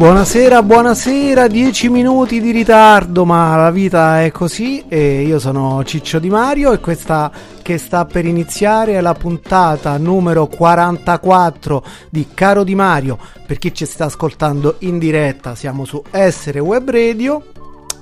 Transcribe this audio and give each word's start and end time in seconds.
Buonasera, 0.00 0.62
buonasera, 0.62 1.46
10 1.46 1.90
minuti 1.90 2.40
di 2.40 2.52
ritardo, 2.52 3.26
ma 3.26 3.54
la 3.56 3.70
vita 3.70 4.22
è 4.22 4.30
così 4.30 4.82
e 4.88 5.20
io 5.20 5.38
sono 5.38 5.84
Ciccio 5.84 6.18
Di 6.18 6.30
Mario 6.30 6.72
e 6.72 6.80
questa 6.80 7.30
che 7.60 7.76
sta 7.76 8.06
per 8.06 8.24
iniziare 8.24 8.94
è 8.94 9.02
la 9.02 9.12
puntata 9.12 9.98
numero 9.98 10.46
44 10.46 11.84
di 12.08 12.28
Caro 12.32 12.64
Di 12.64 12.74
Mario. 12.74 13.18
Per 13.46 13.58
chi 13.58 13.74
ci 13.74 13.84
sta 13.84 14.06
ascoltando 14.06 14.76
in 14.78 14.98
diretta, 14.98 15.54
siamo 15.54 15.84
su 15.84 16.02
Essere 16.10 16.60
Web 16.60 16.88
Radio 16.88 17.42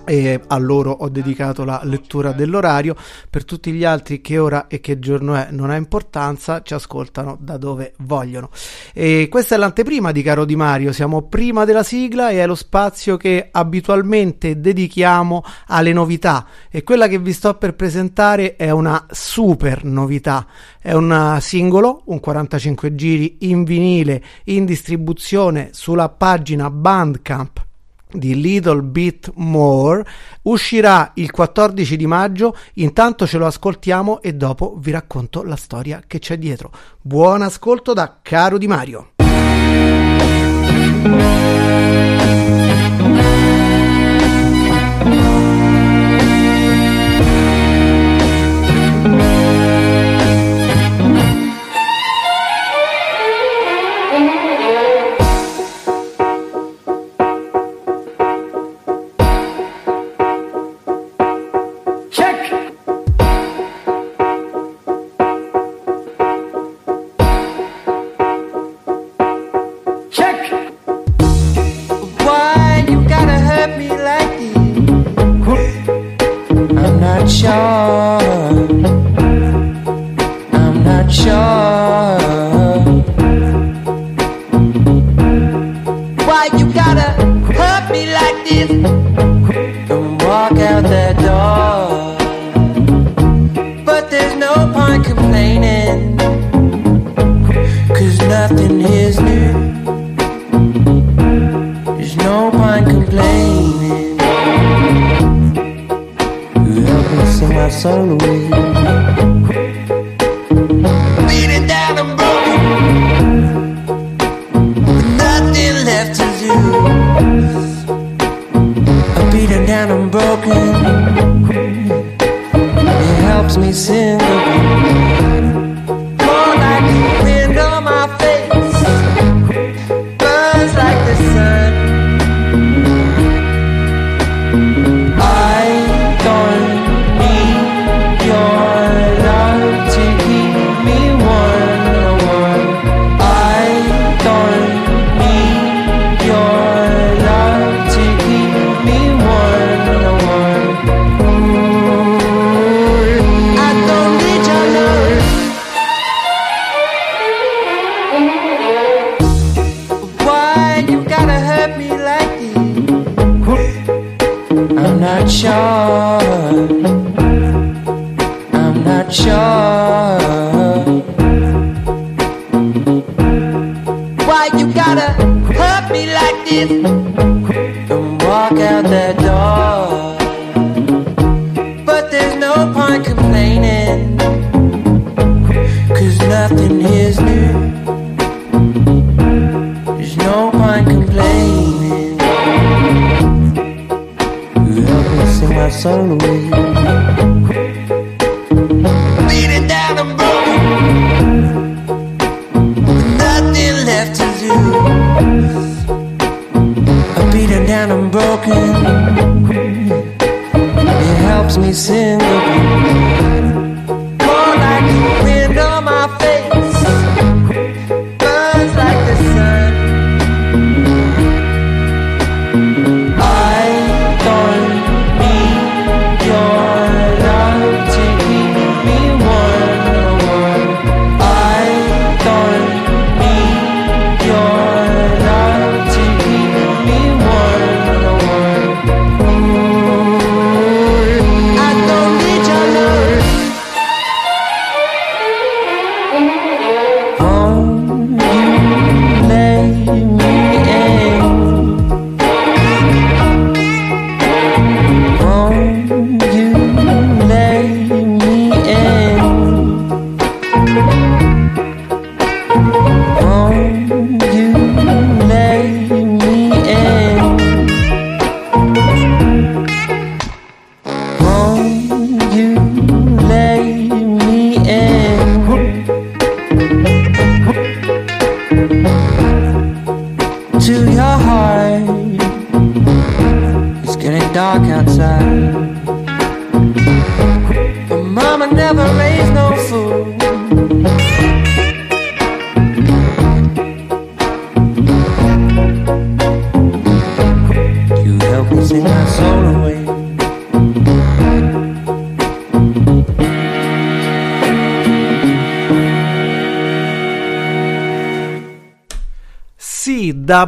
e 0.09 0.41
a 0.47 0.57
loro 0.57 0.91
ho 0.91 1.09
dedicato 1.11 1.65
la 1.65 1.81
lettura 1.85 2.33
dell'orario. 2.33 2.97
Per 3.29 3.45
tutti 3.45 3.73
gli 3.73 3.85
altri 3.85 4.23
che 4.23 4.39
ora 4.39 4.67
e 4.67 4.81
che 4.81 4.99
giorno 4.99 5.35
è 5.35 5.49
non 5.51 5.71
ha 5.71 5.77
importanza, 5.77 6.63
ci 6.63 6.73
ascoltano 6.73 7.37
da 7.39 7.59
dove 7.59 7.93
vogliono. 7.99 8.51
E 8.95 9.29
questa 9.31 9.55
è 9.55 9.59
l'anteprima 9.59 10.11
di 10.11 10.23
Caro 10.23 10.47
Di 10.47 10.57
Mario, 10.57 10.93
siamo 10.93 11.23
prima 11.23 11.65
della 11.65 11.83
sigla 11.83 12.31
e 12.31 12.41
è 12.41 12.47
lo 12.47 12.55
spazio 12.55 13.17
che 13.17 13.49
abitualmente 13.51 14.61
dedichiamo 14.61 15.45
alle 15.67 15.93
novità 15.93 16.47
e 16.71 16.83
quella 16.83 17.07
che 17.07 17.19
vi 17.19 17.33
sto 17.33 17.55
per 17.55 17.75
presentare 17.75 18.57
è 18.57 18.71
una 18.71 19.07
super 19.11 19.85
novità. 19.85 20.47
È 20.81 20.93
un 20.93 21.37
singolo, 21.41 22.03
un 22.07 22.19
45 22.19 22.95
giri 22.95 23.37
in 23.41 23.65
vinile 23.65 24.23
in 24.45 24.65
distribuzione 24.65 25.69
sulla 25.73 26.09
pagina 26.09 26.71
Bandcamp 26.71 27.67
di 28.11 28.41
Little 28.41 28.83
Bit 28.83 29.33
More 29.37 30.05
uscirà 30.43 31.13
il 31.15 31.31
14 31.31 31.97
di 31.97 32.07
maggio. 32.07 32.57
Intanto 32.75 33.27
ce 33.27 33.39
lo 33.39 33.47
ascoltiamo 33.47 34.21
e 34.23 34.35
dopo 34.35 34.77
vi 34.79 34.91
racconto 34.91 35.43
la 35.43 35.57
storia 35.57 36.03
che 36.07 36.19
c'è 36.19 36.39
dietro. 36.39 36.71
Buon 37.01 37.43
ascolto 37.43 37.93
da 37.93 38.19
caro 38.23 38.59
di 38.59 38.67
Mario 38.67 39.13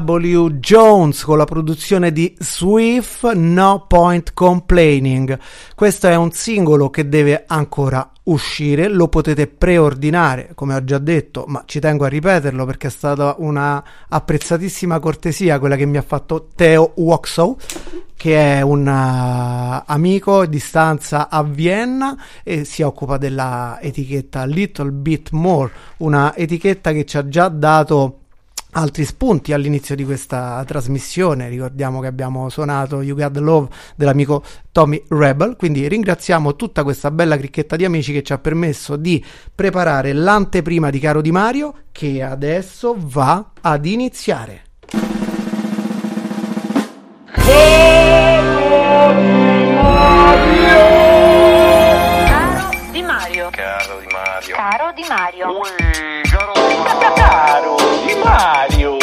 C.W. 0.00 0.58
Jones 0.58 1.22
con 1.24 1.36
la 1.36 1.44
produzione 1.44 2.10
di 2.10 2.34
Swift 2.38 3.32
No 3.34 3.84
Point 3.86 4.32
Complaining. 4.32 5.38
Questo 5.74 6.08
è 6.08 6.14
un 6.16 6.32
singolo 6.32 6.88
che 6.88 7.08
deve 7.08 7.44
ancora 7.46 8.10
uscire, 8.24 8.88
lo 8.88 9.08
potete 9.08 9.46
preordinare, 9.46 10.52
come 10.54 10.74
ho 10.74 10.84
già 10.84 10.98
detto, 10.98 11.44
ma 11.48 11.64
ci 11.66 11.80
tengo 11.80 12.04
a 12.04 12.08
ripeterlo 12.08 12.64
perché 12.64 12.86
è 12.86 12.90
stata 12.90 13.34
una 13.38 13.82
apprezzatissima 14.08 14.98
cortesia 14.98 15.58
quella 15.58 15.76
che 15.76 15.86
mi 15.86 15.98
ha 15.98 16.02
fatto 16.02 16.48
Theo 16.54 16.92
Waxow 16.96 17.56
che 18.16 18.58
è 18.58 18.60
un 18.60 18.86
uh, 18.86 19.82
amico 19.86 20.44
di 20.44 20.58
stanza 20.58 21.30
a 21.30 21.42
Vienna 21.42 22.14
e 22.44 22.64
si 22.64 22.82
occupa 22.82 23.16
della 23.16 23.78
etichetta 23.80 24.44
Little 24.44 24.90
Bit 24.90 25.30
More, 25.30 25.72
una 25.98 26.36
etichetta 26.36 26.92
che 26.92 27.06
ci 27.06 27.16
ha 27.16 27.26
già 27.26 27.48
dato 27.48 28.18
altri 28.72 29.04
spunti 29.04 29.52
all'inizio 29.52 29.94
di 29.94 30.04
questa 30.04 30.62
trasmissione. 30.66 31.48
Ricordiamo 31.48 32.00
che 32.00 32.06
abbiamo 32.06 32.48
suonato 32.48 33.02
You 33.02 33.16
Got 33.16 33.32
the 33.32 33.40
Love 33.40 33.68
dell'amico 33.96 34.42
Tommy 34.72 35.02
Rebel. 35.08 35.56
Quindi 35.56 35.88
ringraziamo 35.88 36.56
tutta 36.56 36.82
questa 36.82 37.10
bella 37.10 37.36
cricchetta 37.36 37.76
di 37.76 37.84
amici 37.84 38.12
che 38.12 38.22
ci 38.22 38.32
ha 38.32 38.38
permesso 38.38 38.96
di 38.96 39.24
preparare 39.54 40.12
l'anteprima 40.12 40.90
di 40.90 40.98
Caro 40.98 41.20
Di 41.20 41.32
Mario, 41.32 41.74
che 41.92 42.22
adesso 42.22 42.94
va 42.98 43.50
ad 43.60 43.86
iniziare. 43.86 44.64
Caro 52.40 52.80
Di 52.92 53.02
Mario. 53.02 53.50
Caro 53.50 54.00
di 54.00 54.06
Mario. 54.12 54.54
Caro 54.54 54.92
Di 54.94 55.04
Mario. 55.08 55.48
Ui, 55.48 56.22
caro 56.28 56.52
di 56.68 56.76
Mario. 56.76 57.14
Caro 57.14 57.74
Di 57.76 57.79
Mario. 58.24 58.99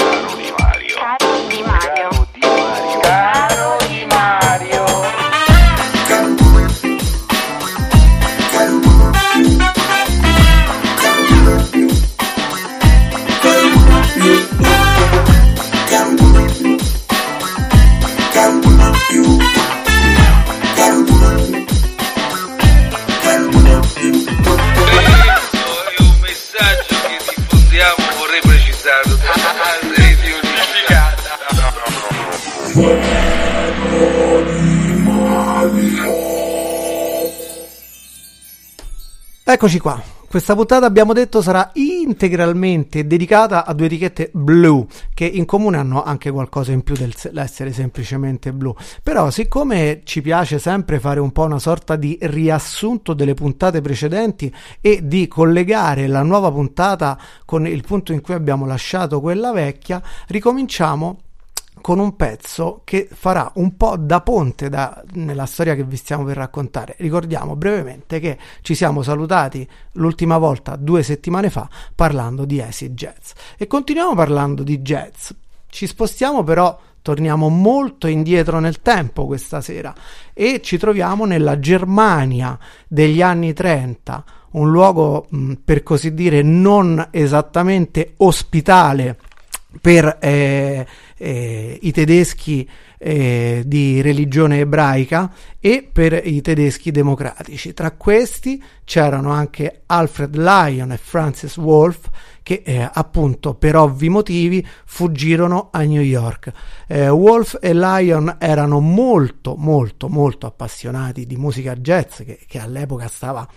Eccoci 39.50 39.80
qua. 39.80 40.04
Questa 40.28 40.56
puntata 40.56 40.86
abbiamo 40.86 41.14
detto 41.14 41.42
sarà 41.42 41.72
integralmente 41.76 43.08
dedicata 43.08 43.66
a 43.66 43.74
due 43.74 43.86
etichette 43.86 44.30
blu 44.34 44.86
che 45.14 45.24
in 45.24 45.46
comune 45.46 45.78
hanno 45.78 46.04
anche 46.04 46.32
qualcosa 46.32 46.74
in 46.74 46.82
più 46.82 46.96
dell'essere 46.96 47.72
semplicemente 47.72 48.52
blu. 48.52 48.76
Però 49.02 49.30
siccome 49.30 50.02
ci 50.04 50.20
piace 50.20 50.60
sempre 50.60 51.00
fare 51.00 51.22
un 51.22 51.32
po' 51.32 51.44
una 51.44 51.60
sorta 51.60 51.96
di 51.96 52.18
riassunto 52.24 53.14
delle 53.14 53.36
puntate 53.36 53.80
precedenti 53.80 54.54
e 54.82 55.00
di 55.02 55.30
collegare 55.30 56.08
la 56.08 56.24
nuova 56.24 56.52
puntata 56.52 57.18
con 57.46 57.66
il 57.66 57.84
punto 57.86 58.12
in 58.12 58.20
cui 58.20 58.34
abbiamo 58.34 58.66
lasciato 58.66 59.22
quella 59.22 59.54
vecchia, 59.54 60.04
ricominciamo 60.28 61.20
con 61.82 62.00
un 62.00 62.16
pezzo 62.16 62.82
che 62.84 63.08
farà 63.12 63.52
un 63.56 63.76
po' 63.78 63.96
da 63.98 64.22
ponte 64.22 64.70
da- 64.70 65.04
nella 65.14 65.46
storia 65.46 65.76
che 65.76 65.84
vi 65.84 65.96
stiamo 65.96 66.24
per 66.24 66.38
raccontare. 66.38 66.96
Ricordiamo 67.00 67.56
brevemente 67.56 68.20
che 68.20 68.38
ci 68.62 68.76
siamo 68.76 69.02
salutati 69.02 69.68
l'ultima 69.94 70.38
volta 70.38 70.76
due 70.76 71.04
settimane 71.04 71.50
fa 71.50 71.70
parlando 71.96 72.46
di 72.46 72.62
acid 72.62 72.94
jazz 72.94 73.32
e 73.58 73.68
continuiamo 73.68 74.16
parlando 74.16 74.64
di 74.64 74.82
jazz. 74.82 75.30
Ci 75.70 75.88
spostiamo 75.88 76.44
però 76.44 76.78
torniamo 77.02 77.48
molto 77.48 78.08
indietro 78.08 78.60
nel 78.60 78.82
tempo 78.82 79.26
questa 79.26 79.62
sera 79.62 79.94
e 80.34 80.60
ci 80.62 80.78
troviamo 80.78 81.26
nella 81.26 81.58
Germania 81.58 82.60
degli 82.86 83.22
anni 83.22 83.54
30, 83.54 84.26
un 84.52 84.70
luogo 84.70 85.26
mh, 85.30 85.54
per 85.64 85.84
così 85.84 86.14
dire 86.14 86.42
non 86.42 87.08
esattamente 87.12 88.14
ospitale 88.18 89.18
per 89.82 90.18
eh, 90.20 90.86
eh, 91.18 91.80
i 91.82 91.92
tedeschi 91.92 92.68
eh, 92.98 93.64
di 93.66 94.02
religione 94.02 94.60
ebraica 94.60 95.32
e 95.60 95.88
per 95.92 96.20
i 96.26 96.42
tedeschi 96.42 96.92
democratici. 96.92 97.74
Tra 97.74 97.92
questi 97.92 98.64
c'erano 98.84 99.32
anche 99.32 99.82
Alfred 99.86 100.36
Lyon 100.36 100.92
e 100.92 100.98
Francis 100.98 101.58
Wolff 101.58 102.08
che 102.42 102.64
eh, 102.66 102.90
appunto 102.92 103.56
per 103.56 103.76
ovvi 103.76 104.10
motivi 104.10 104.66
fuggirono 104.86 105.70
a 105.72 105.82
New 105.82 106.02
York. 106.02 106.52
Eh, 106.88 107.10
Wolff 107.10 107.58
e 107.60 107.74
Lyon 107.74 108.38
erano 108.40 108.80
molto 108.80 109.56
molto 109.58 110.08
molto 110.08 110.48
appassionati 110.48 111.26
di 111.26 111.36
musica 111.36 111.76
jazz 111.76 112.22
che, 112.24 112.40
che 112.48 112.60
all'epoca 112.60 113.08
stava 113.08 113.48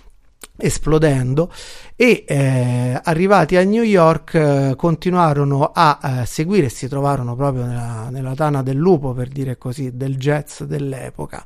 esplodendo 0.61 1.50
e 1.97 2.25
eh, 2.26 3.00
arrivati 3.02 3.56
a 3.56 3.64
New 3.64 3.82
York 3.82 4.35
eh, 4.35 4.75
continuarono 4.76 5.70
a 5.75 5.99
eh, 6.23 6.26
seguire 6.26 6.68
si 6.68 6.88
trovarono 6.88 7.35
proprio 7.35 7.64
nella, 7.64 8.09
nella 8.11 8.35
tana 8.35 8.62
del 8.62 8.76
lupo 8.76 9.12
per 9.12 9.28
dire 9.28 9.59
così 9.59 9.97
del 9.97 10.16
jazz 10.16 10.62
dell'epoca. 10.62 11.44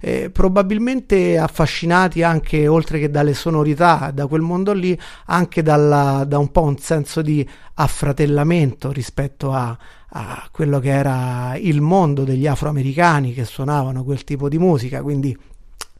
Eh, 0.00 0.30
probabilmente 0.30 1.38
affascinati 1.38 2.22
anche 2.22 2.66
oltre 2.66 2.98
che 2.98 3.10
dalle 3.10 3.34
sonorità 3.34 4.10
da 4.12 4.26
quel 4.26 4.42
mondo 4.42 4.72
lì 4.72 4.98
anche 5.26 5.62
dalla- 5.62 6.24
da 6.26 6.38
un 6.38 6.50
po' 6.50 6.62
un 6.62 6.78
senso 6.78 7.22
di 7.22 7.48
affratellamento 7.74 8.90
rispetto 8.92 9.52
a, 9.52 9.76
a 10.08 10.48
quello 10.50 10.78
che 10.78 10.90
era 10.90 11.56
il 11.56 11.80
mondo 11.80 12.24
degli 12.24 12.46
afroamericani 12.46 13.32
che 13.32 13.44
suonavano 13.44 14.04
quel 14.04 14.24
tipo 14.24 14.48
di 14.48 14.58
musica. 14.58 15.02
Quindi 15.02 15.36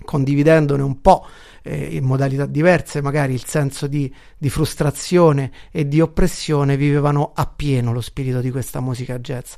condividendone 0.05 0.83
un 0.83 1.01
po' 1.01 1.25
eh, 1.63 1.97
in 1.97 2.05
modalità 2.05 2.47
diverse, 2.47 3.01
magari 3.01 3.33
il 3.33 3.45
senso 3.45 3.87
di, 3.87 4.13
di 4.37 4.51
frustrazione 4.51 5.51
e 5.71 5.89
di 5.89 6.01
oppressione, 6.01 6.77
vivevano 6.77 7.33
appieno 7.35 7.93
lo 7.93 8.01
spirito 8.01 8.41
di 8.41 8.51
questa 8.51 8.81
musica 8.81 9.19
jazz. 9.19 9.55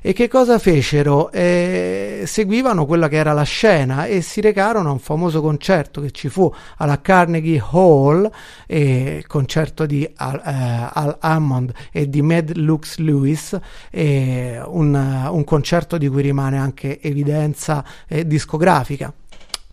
E 0.00 0.12
che 0.12 0.28
cosa 0.28 0.58
fecero? 0.58 1.30
Eh, 1.32 2.22
seguivano 2.26 2.86
quella 2.86 3.08
che 3.08 3.16
era 3.16 3.32
la 3.32 3.42
scena 3.42 4.06
e 4.06 4.20
si 4.20 4.40
recarono 4.40 4.90
a 4.90 4.92
un 4.92 4.98
famoso 4.98 5.40
concerto 5.40 6.00
che 6.00 6.10
ci 6.10 6.28
fu 6.28 6.52
alla 6.76 7.00
Carnegie 7.00 7.62
Hall, 7.70 8.30
eh, 8.66 9.24
concerto 9.26 9.86
di 9.86 10.08
Al, 10.16 10.36
eh, 10.44 10.90
Al 10.92 11.16
Hammond 11.20 11.72
e 11.90 12.08
di 12.08 12.22
Mad 12.22 12.56
Lux 12.56 12.98
Lewis, 12.98 13.58
eh, 13.90 14.60
un, 14.64 14.94
un 15.30 15.44
concerto 15.44 15.98
di 15.98 16.08
cui 16.08 16.22
rimane 16.22 16.58
anche 16.58 17.00
evidenza 17.00 17.84
eh, 18.06 18.26
discografica. 18.26 19.12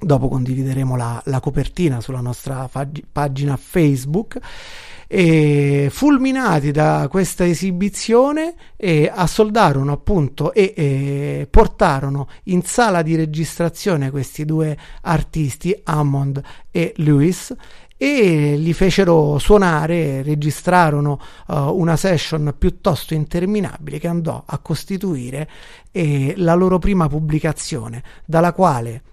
Dopo 0.04 0.28
condivideremo 0.28 0.98
la, 0.98 1.22
la 1.26 1.40
copertina 1.40 2.02
sulla 2.02 2.20
nostra 2.20 2.68
fag- 2.68 3.04
pagina 3.12 3.56
Facebook. 3.58 4.38
E 5.08 5.90
fulminati 5.92 6.72
da 6.72 7.08
questa 7.10 7.46
esibizione, 7.46 8.56
eh, 8.76 9.12
assoldarono 9.14 9.92
appunto 9.92 10.54
e 10.54 10.74
eh, 10.76 11.48
portarono 11.50 12.28
in 12.46 12.64
sala 12.64 13.04
di 13.04 13.16
registrazione 13.16 14.10
questi 14.10 14.44
due 14.44 14.76
artisti, 15.02 15.80
Hammond 15.84 16.42
e 16.72 16.94
Lewis, 16.98 17.56
e 17.96 18.56
li 18.58 18.74
fecero 18.74 19.38
suonare, 19.38 20.24
registrarono 20.24 21.20
uh, 21.48 21.56
una 21.70 21.96
session 21.96 22.54
piuttosto 22.58 23.14
interminabile 23.14 24.00
che 24.00 24.08
andò 24.08 24.44
a 24.46 24.58
costituire 24.58 25.48
eh, 25.92 26.34
la 26.38 26.56
loro 26.56 26.80
prima 26.80 27.08
pubblicazione, 27.08 28.04
dalla 28.26 28.52
quale 28.52 29.04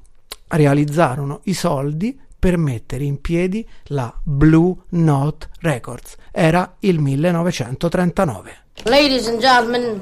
realizzarono 0.49 1.41
i 1.45 1.55
soldi 1.55 2.19
per 2.39 2.57
mettere 2.57 3.05
in 3.05 3.21
piedi 3.21 3.67
la 3.85 4.13
Blue 4.23 4.75
Note 4.91 5.49
Records. 5.61 6.17
Era 6.33 6.77
il 6.81 7.01
1939. 7.01 8.57
Ladies 8.85 9.29
and 9.29 9.41
gentlemen, 9.41 10.01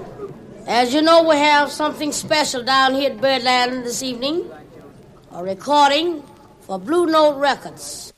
As 0.68 0.92
you 0.92 1.00
know, 1.00 1.22
we 1.22 1.38
have 1.38 1.72
something 1.72 2.12
special 2.12 2.62
down 2.62 2.94
here 2.94 3.10
at 3.10 3.22
Birdland 3.22 3.84
this 3.84 4.02
evening. 4.02 4.44
A 5.32 5.42
recording 5.42 6.22
for 6.60 6.78
Blue 6.78 7.06
Note 7.06 7.38
Records. 7.38 8.12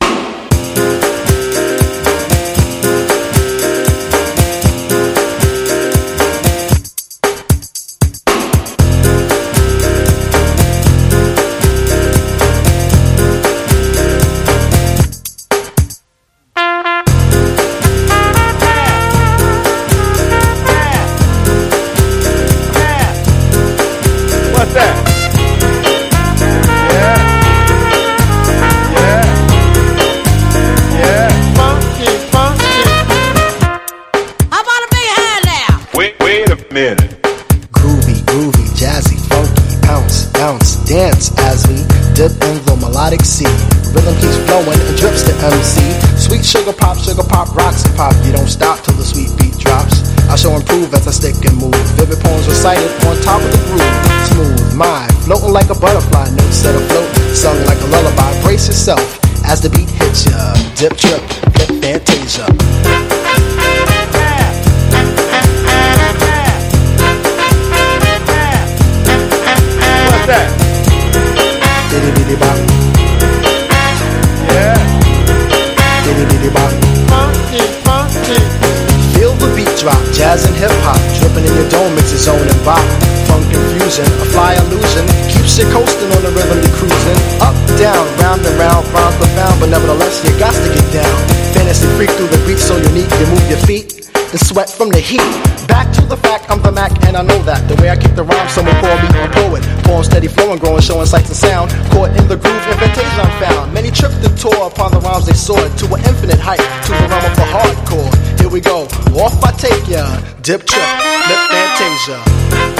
Showing 100.80 101.06
sights 101.06 101.28
and 101.28 101.36
sound. 101.36 101.70
Caught 101.92 102.16
in 102.16 102.26
the 102.28 102.36
groove, 102.36 102.64
invitation 102.72 103.26
found. 103.38 103.72
Many 103.72 103.90
tripped 103.90 104.24
and 104.24 104.36
tore 104.38 104.66
upon 104.66 104.92
the 104.92 105.00
rhymes 105.00 105.26
they 105.26 105.34
soared 105.34 105.76
to 105.78 105.86
an 105.94 106.00
infinite 106.04 106.40
height, 106.40 106.64
to 106.86 106.92
the 106.92 107.06
realm 107.08 107.24
of 107.24 107.36
the 107.36 107.46
hardcore. 107.46 108.40
Here 108.40 108.48
we 108.48 108.60
go, 108.60 108.84
off 109.20 109.42
I 109.44 109.52
take 109.52 109.88
ya. 109.88 110.04
Dip 110.42 110.66
trip, 110.66 110.88
lip 111.28 111.40
fantasia. 111.50 112.79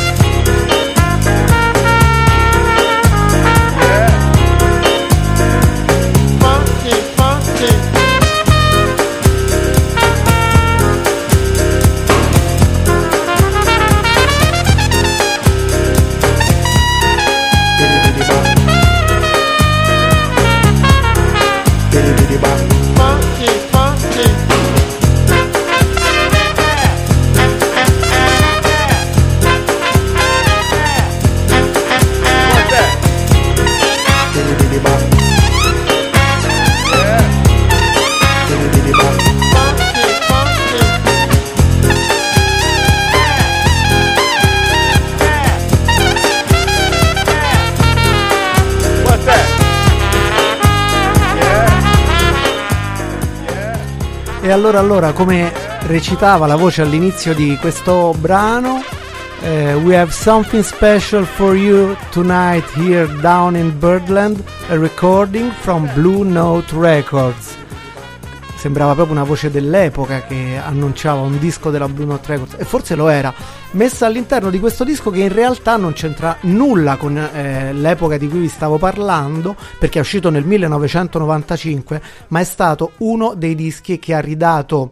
E 54.51 54.53
allora, 54.53 54.79
allora, 54.79 55.13
come 55.13 55.49
recitava 55.83 56.45
la 56.45 56.57
voce 56.57 56.81
all'inizio 56.81 57.33
di 57.33 57.57
questo 57.61 58.13
brano, 58.17 58.83
eh, 59.43 59.75
We 59.75 59.97
have 59.97 60.11
something 60.11 60.61
special 60.61 61.23
for 61.23 61.55
you 61.55 61.95
tonight 62.09 62.65
here 62.75 63.07
down 63.21 63.55
in 63.55 63.79
Birdland, 63.79 64.43
a 64.67 64.77
recording 64.77 65.49
from 65.61 65.89
Blue 65.93 66.25
Note 66.25 66.75
Records. 66.77 67.60
Sembrava 68.61 68.93
proprio 68.93 69.15
una 69.15 69.25
voce 69.25 69.49
dell'epoca 69.49 70.21
che 70.21 70.55
annunciava 70.55 71.21
un 71.21 71.39
disco 71.39 71.71
della 71.71 71.87
Blue 71.89 72.05
Note 72.05 72.27
Records, 72.27 72.55
e 72.59 72.63
forse 72.63 72.93
lo 72.93 73.07
era, 73.07 73.33
messa 73.71 74.05
all'interno 74.05 74.51
di 74.51 74.59
questo 74.59 74.83
disco 74.83 75.09
che 75.09 75.21
in 75.21 75.33
realtà 75.33 75.77
non 75.77 75.93
c'entra 75.93 76.37
nulla 76.41 76.95
con 76.97 77.17
eh, 77.17 77.73
l'epoca 77.73 78.17
di 78.17 78.27
cui 78.27 78.41
vi 78.41 78.47
stavo 78.47 78.77
parlando, 78.77 79.55
perché 79.79 79.97
è 79.97 80.01
uscito 80.01 80.29
nel 80.29 80.45
1995, 80.45 82.01
ma 82.27 82.39
è 82.39 82.43
stato 82.43 82.91
uno 82.97 83.33
dei 83.33 83.55
dischi 83.55 83.97
che 83.97 84.13
ha 84.13 84.19
ridato 84.19 84.91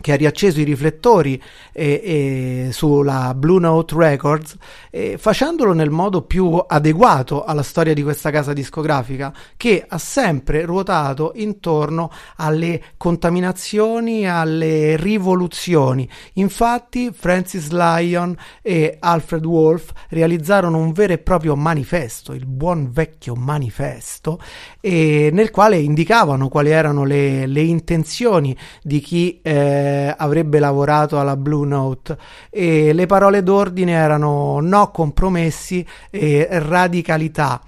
che 0.00 0.12
ha 0.12 0.16
riacceso 0.16 0.60
i 0.60 0.64
riflettori 0.64 1.40
eh, 1.72 2.66
eh, 2.66 2.72
sulla 2.72 3.34
Blue 3.34 3.60
Note 3.60 3.94
Records, 3.96 4.56
eh, 4.90 5.18
facendolo 5.18 5.72
nel 5.72 5.90
modo 5.90 6.22
più 6.22 6.62
adeguato 6.66 7.44
alla 7.44 7.62
storia 7.62 7.94
di 7.94 8.02
questa 8.02 8.30
casa 8.30 8.52
discografica, 8.52 9.32
che 9.56 9.84
ha 9.86 9.98
sempre 9.98 10.64
ruotato 10.64 11.32
intorno 11.34 12.10
alle 12.36 12.82
contaminazioni, 12.96 14.28
alle 14.28 14.96
rivoluzioni. 14.96 16.08
Infatti, 16.34 17.10
Francis 17.12 17.70
Lyon 17.70 18.34
e 18.62 18.96
Alfred 18.98 19.44
Wolf 19.44 19.92
realizzarono 20.08 20.78
un 20.78 20.92
vero 20.92 21.12
e 21.12 21.18
proprio 21.18 21.56
manifesto, 21.56 22.32
il 22.32 22.46
buon 22.46 22.90
vecchio 22.90 23.34
manifesto, 23.34 24.40
nel 24.80 25.50
quale 25.50 25.78
indicavano 25.78 26.48
quali 26.48 26.70
erano 26.70 27.04
le, 27.04 27.46
le 27.46 27.60
intenzioni 27.60 28.56
di 28.82 29.00
chi 29.00 29.40
eh, 29.42 29.89
avrebbe 30.16 30.58
lavorato 30.58 31.18
alla 31.18 31.36
Blue 31.36 31.66
Note. 31.66 32.16
E 32.50 32.92
le 32.92 33.06
parole 33.06 33.42
d'ordine 33.42 33.92
erano 33.92 34.60
no 34.60 34.90
compromessi 34.90 35.86
e 36.10 36.48
radicalità 36.50 37.60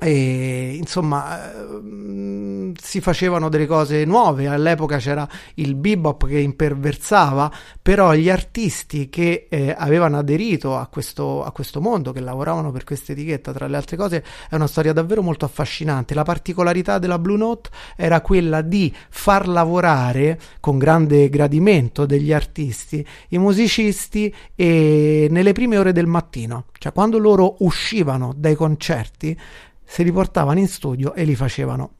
e 0.00 0.76
insomma 0.76 1.52
eh, 1.52 2.72
si 2.80 3.00
facevano 3.00 3.48
delle 3.48 3.66
cose 3.66 4.04
nuove. 4.04 4.46
All'epoca 4.46 4.98
c'era 4.98 5.28
il 5.54 5.74
bebop 5.74 6.26
che 6.26 6.38
imperversava 6.38 7.50
però 7.82 8.14
gli 8.14 8.30
artisti 8.30 9.08
che 9.08 9.48
eh, 9.50 9.74
avevano 9.76 10.18
aderito 10.18 10.76
a 10.76 10.86
questo, 10.86 11.42
a 11.42 11.50
questo 11.50 11.80
mondo 11.80 12.12
che 12.12 12.20
lavoravano 12.20 12.70
per 12.70 12.84
questa 12.84 13.12
etichetta 13.12 13.52
tra 13.52 13.66
le 13.66 13.76
altre 13.76 13.96
cose 13.96 14.24
è 14.48 14.54
una 14.54 14.68
storia 14.68 14.92
davvero 14.92 15.22
molto 15.22 15.44
affascinante. 15.44 16.14
La 16.14 16.22
particolarità 16.22 16.98
della 16.98 17.18
Blue 17.18 17.36
Note 17.36 17.70
era 17.96 18.20
quella 18.20 18.60
di 18.62 18.94
far 19.08 19.48
lavorare 19.48 20.38
con 20.60 20.78
grande 20.78 21.28
gradimento 21.28 22.06
degli 22.06 22.32
artisti 22.32 23.04
i 23.30 23.38
musicisti 23.38 24.32
e 24.54 25.26
nelle 25.30 25.52
prime 25.52 25.76
ore 25.76 25.92
del 25.92 26.06
mattino. 26.06 26.66
Cioè 26.78 26.92
quando 26.92 27.18
loro 27.18 27.56
uscivano 27.60 28.32
dai 28.36 28.54
concerti 28.54 29.36
se 29.88 30.02
li 30.02 30.12
portavano 30.12 30.58
in 30.58 30.68
studio 30.68 31.14
e 31.14 31.24
li 31.24 31.34
facevano 31.34 31.94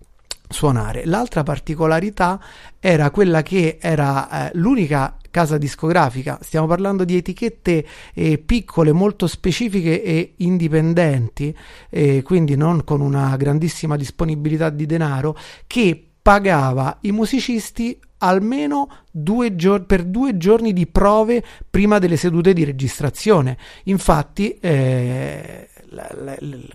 suonare. 0.46 1.06
L'altra 1.06 1.42
particolarità 1.42 2.38
era 2.78 3.10
quella 3.10 3.42
che 3.42 3.78
era 3.80 4.50
eh, 4.50 4.50
l'unica 4.54 5.16
casa 5.30 5.56
discografica, 5.56 6.38
stiamo 6.42 6.66
parlando 6.66 7.04
di 7.04 7.16
etichette 7.16 7.84
eh, 8.14 8.38
piccole, 8.38 8.92
molto 8.92 9.26
specifiche 9.26 10.02
e 10.02 10.34
indipendenti, 10.36 11.56
eh, 11.90 12.22
quindi 12.22 12.56
non 12.56 12.84
con 12.84 13.00
una 13.00 13.36
grandissima 13.36 13.96
disponibilità 13.96 14.68
di 14.70 14.84
denaro, 14.86 15.36
che 15.66 16.02
pagava 16.20 16.98
i 17.02 17.12
musicisti 17.12 17.98
almeno 18.18 18.88
due 19.10 19.54
gior- 19.54 19.84
per 19.84 20.04
due 20.04 20.36
giorni 20.36 20.72
di 20.72 20.86
prove 20.86 21.42
prima 21.70 21.98
delle 21.98 22.16
sedute 22.16 22.52
di 22.52 22.64
registrazione. 22.64 23.56
Infatti, 23.84 24.58
eh, 24.58 25.68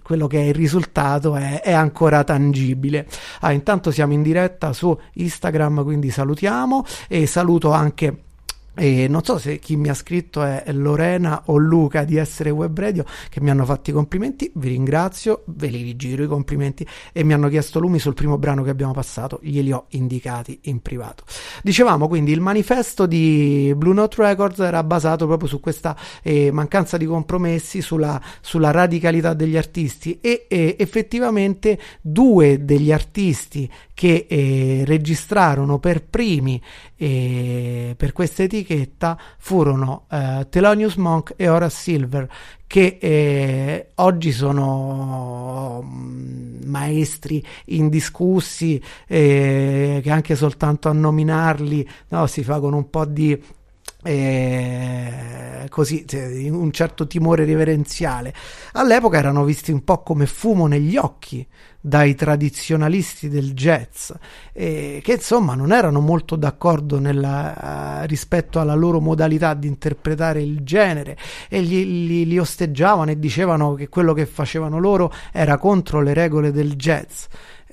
quello 0.01 0.27
che 0.27 0.39
è 0.39 0.45
il 0.45 0.53
risultato 0.53 1.35
è, 1.35 1.61
è 1.61 1.71
ancora 1.71 2.23
tangibile. 2.23 3.07
Ah, 3.41 3.51
intanto 3.51 3.91
siamo 3.91 4.13
in 4.13 4.21
diretta 4.21 4.73
su 4.73 4.97
Instagram, 5.13 5.83
quindi 5.83 6.09
salutiamo 6.09 6.85
e 7.07 7.27
saluto 7.27 7.71
anche 7.71 8.23
e 8.75 9.07
non 9.07 9.23
so 9.23 9.37
se 9.37 9.59
chi 9.59 9.75
mi 9.75 9.89
ha 9.89 9.93
scritto 9.93 10.41
è 10.41 10.63
Lorena 10.71 11.43
o 11.45 11.57
Luca 11.57 12.03
di 12.03 12.15
Essere 12.17 12.49
Web 12.49 12.77
Radio 12.79 13.05
che 13.29 13.39
mi 13.39 13.51
hanno 13.51 13.65
fatto 13.65 13.91
i 13.91 13.93
complimenti, 13.93 14.51
vi 14.55 14.69
ringrazio, 14.69 15.43
ve 15.45 15.67
li 15.67 15.83
rigiro 15.83 16.23
i 16.23 16.27
complimenti 16.27 16.85
e 17.11 17.23
mi 17.23 17.33
hanno 17.33 17.49
chiesto 17.49 17.79
lumi 17.79 17.99
sul 17.99 18.15
primo 18.15 18.37
brano 18.39 18.63
che 18.63 18.71
abbiamo 18.71 18.93
passato, 18.93 19.39
glieli 19.43 19.71
ho 19.71 19.85
indicati 19.89 20.59
in 20.63 20.81
privato. 20.81 21.23
Dicevamo 21.61 22.07
quindi 22.07 22.31
il 22.31 22.41
manifesto 22.41 23.05
di 23.05 23.73
Blue 23.75 23.93
Note 23.93 24.15
Records 24.23 24.59
era 24.59 24.83
basato 24.83 25.27
proprio 25.27 25.47
su 25.47 25.59
questa 25.59 25.95
eh, 26.23 26.51
mancanza 26.51 26.97
di 26.97 27.05
compromessi, 27.05 27.81
sulla, 27.81 28.19
sulla, 28.41 28.71
radicalità 28.71 29.33
degli 29.33 29.55
artisti 29.55 30.19
e 30.19 30.45
eh, 30.49 30.75
effettivamente 30.79 31.79
due 32.01 32.65
degli 32.65 32.91
artisti 32.91 33.69
che 33.93 34.25
eh, 34.27 34.83
registrarono 34.85 35.79
per 35.79 36.03
primi 36.03 36.61
eh, 36.95 37.93
per 37.95 38.11
questa 38.11 38.43
etichetta 38.43 39.17
furono 39.37 40.05
eh, 40.09 40.47
Thelonious 40.49 40.95
Monk 40.95 41.33
e 41.35 41.47
Horace 41.47 41.75
Silver 41.75 42.29
che 42.65 42.97
eh, 42.99 43.89
oggi 43.95 44.31
sono 44.31 45.83
mm, 45.83 46.63
maestri 46.65 47.43
indiscussi 47.65 48.81
eh, 49.07 49.99
che 50.01 50.09
anche 50.09 50.35
soltanto 50.35 50.89
a 50.89 50.93
nominarli 50.93 51.87
no, 52.09 52.25
si 52.25 52.43
fa 52.43 52.59
con 52.59 52.73
un 52.73 52.89
po' 52.89 53.05
di 53.05 53.39
eh, 54.03 55.65
così 55.69 56.05
un 56.49 56.71
certo 56.71 57.07
timore 57.07 57.45
reverenziale. 57.45 58.33
All'epoca 58.73 59.17
erano 59.17 59.43
visti 59.43 59.71
un 59.71 59.83
po' 59.83 60.03
come 60.03 60.25
fumo 60.25 60.67
negli 60.67 60.97
occhi 60.97 61.45
dai 61.85 62.15
tradizionalisti 62.15 63.27
del 63.27 63.53
jazz 63.53 64.11
eh, 64.53 65.01
che 65.03 65.13
insomma 65.13 65.53
non 65.53 65.73
erano 65.73 65.99
molto 65.99 66.37
d'accordo 66.37 66.97
nella, 66.97 67.99
uh, 68.01 68.05
rispetto 68.07 68.61
alla 68.61 68.73
loro 68.73 69.01
modalità 69.01 69.53
di 69.53 69.67
interpretare 69.67 70.41
il 70.41 70.63
genere. 70.63 71.17
E 71.49 71.61
li, 71.61 72.07
li, 72.07 72.25
li 72.25 72.37
osteggiavano 72.37 73.11
e 73.11 73.19
dicevano 73.19 73.73
che 73.73 73.89
quello 73.89 74.13
che 74.13 74.25
facevano 74.25 74.79
loro 74.79 75.11
era 75.31 75.57
contro 75.57 76.01
le 76.01 76.13
regole 76.13 76.51
del 76.51 76.75
jazz. 76.75 77.25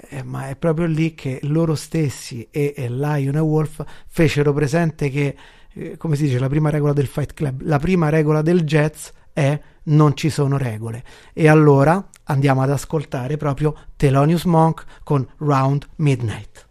Eh, 0.08 0.22
ma 0.22 0.48
è 0.48 0.56
proprio 0.56 0.86
lì 0.86 1.14
che 1.14 1.38
loro 1.42 1.74
stessi 1.74 2.48
e, 2.50 2.72
e 2.74 2.88
Lion 2.88 3.36
e 3.36 3.40
Wolf 3.40 3.84
fecero 4.08 4.52
presente 4.52 5.10
che 5.10 5.36
eh, 5.74 5.96
come 5.96 6.16
si 6.16 6.24
dice, 6.24 6.38
la 6.38 6.48
prima 6.48 6.70
regola 6.70 6.92
del 6.92 7.06
Fight 7.06 7.34
Club, 7.34 7.62
la 7.62 7.78
prima 7.78 8.08
regola 8.08 8.42
del 8.42 8.62
jazz 8.62 9.08
è 9.32 9.58
non 9.84 10.16
ci 10.16 10.30
sono 10.30 10.56
regole. 10.56 11.04
E 11.32 11.48
allora 11.48 12.08
andiamo 12.24 12.62
ad 12.62 12.70
ascoltare 12.70 13.36
proprio 13.36 13.74
Thelonious 13.96 14.44
Monk 14.44 14.84
con 15.02 15.26
Round 15.38 15.86
Midnight. 15.96 16.69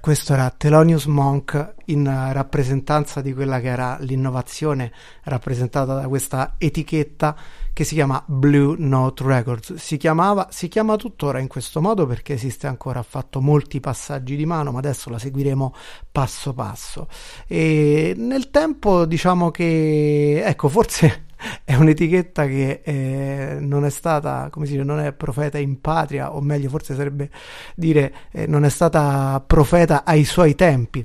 Questo 0.00 0.32
era 0.32 0.48
Thelonious 0.48 1.04
Monk 1.04 1.74
in 1.86 2.10
rappresentanza 2.32 3.20
di 3.20 3.34
quella 3.34 3.60
che 3.60 3.68
era 3.68 3.98
l'innovazione 4.00 4.90
rappresentata 5.24 5.92
da 5.92 6.08
questa 6.08 6.54
etichetta 6.56 7.36
che 7.74 7.84
si 7.84 7.96
chiama 7.96 8.24
Blue 8.26 8.76
Note 8.78 9.22
Records. 9.24 9.74
Si 9.74 9.98
chiamava, 9.98 10.48
si 10.50 10.68
chiama 10.68 10.96
tuttora 10.96 11.38
in 11.38 11.48
questo 11.48 11.82
modo 11.82 12.06
perché 12.06 12.32
esiste 12.32 12.66
ancora, 12.66 13.00
ha 13.00 13.02
fatto 13.02 13.42
molti 13.42 13.78
passaggi 13.78 14.36
di 14.36 14.46
mano, 14.46 14.72
ma 14.72 14.78
adesso 14.78 15.10
la 15.10 15.18
seguiremo 15.18 15.74
passo 16.10 16.54
passo. 16.54 17.06
E 17.46 18.14
nel 18.16 18.48
tempo 18.48 19.04
diciamo 19.04 19.50
che, 19.50 20.42
ecco, 20.42 20.70
forse 20.70 21.26
è 21.64 21.74
un'etichetta 21.74 22.46
che 22.46 22.80
eh, 22.82 23.56
non 23.60 23.84
è 23.84 23.90
stata, 23.90 24.48
come 24.50 24.66
si 24.66 24.72
dice, 24.72 24.84
non 24.84 25.00
è 25.00 25.12
profeta 25.12 25.58
in 25.58 25.80
patria, 25.80 26.34
o 26.34 26.40
meglio, 26.40 26.68
forse 26.68 26.94
sarebbe 26.94 27.30
dire 27.74 28.12
eh, 28.32 28.46
non 28.46 28.64
è 28.64 28.68
stata 28.68 29.42
profeta 29.46 30.04
ai 30.04 30.24
suoi 30.24 30.54
tempi 30.54 31.04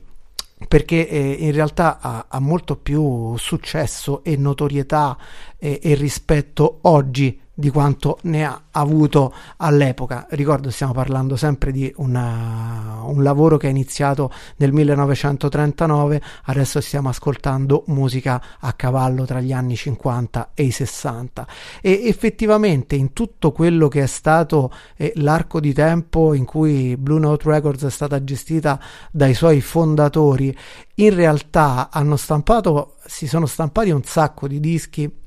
perché 0.68 1.08
eh, 1.08 1.32
in 1.40 1.52
realtà 1.52 2.00
ha, 2.00 2.26
ha, 2.30 2.40
molto 2.40 2.78
più 2.78 3.36
successo 3.38 4.24
e 4.24 4.38
notorietà 4.38 5.18
e, 5.58 5.80
e 5.84 5.94
rispetto 5.96 6.80
oggi 6.84 7.42
di 7.58 7.70
quanto 7.70 8.20
ne 8.24 8.46
ha 8.46 8.64
avuto 8.72 9.34
all'epoca. 9.58 10.28
Ricordo, 10.32 10.70
stiamo 10.70 10.92
parlando 10.92 11.38
sempre 11.38 11.72
di 11.72 11.92
una, 11.98 13.02
un 13.06 13.24
lavoro 13.24 13.56
che 13.56 13.68
è 13.68 13.70
iniziato 13.70 14.30
nel 14.58 14.74
1939, 14.74 16.22
adesso 16.44 16.82
stiamo 16.82 17.08
ascoltando 17.08 17.86
musica 17.88 18.42
a 18.60 18.74
cavallo 18.74 19.26
tra 19.26 19.40
gli 19.40 19.54
anni 19.54 19.76
50 19.78 20.52
e 20.54 20.64
i 20.64 20.72
60 20.72 21.48
e 21.82 22.08
effettivamente 22.08 22.96
in 22.96 23.14
tutto 23.14 23.54
quello 23.54 23.88
che 23.88 24.04
è 24.04 24.08
stato 24.08 24.72
eh, 24.98 25.14
l'arco 25.16 25.62
di 25.62 25.74
tempo 25.74 26.34
in 26.34 26.44
cui 26.44 26.98
Blue 26.98 27.20
Note 27.20 27.50
Records 27.50 27.86
è 27.86 27.90
stata 27.90 28.22
gestita 28.22 28.80
dai 29.12 29.34
suoi 29.34 29.62
fondatori, 29.62 30.56
in 30.96 31.16
realtà 31.16 31.90
hanno 31.90 32.18
stampato, 32.18 32.98
si 33.06 33.28
sono 33.28 33.46
stampati 33.46 33.92
un 33.92 34.04
sacco 34.04 34.48
di 34.50 34.60
dischi 34.60 35.24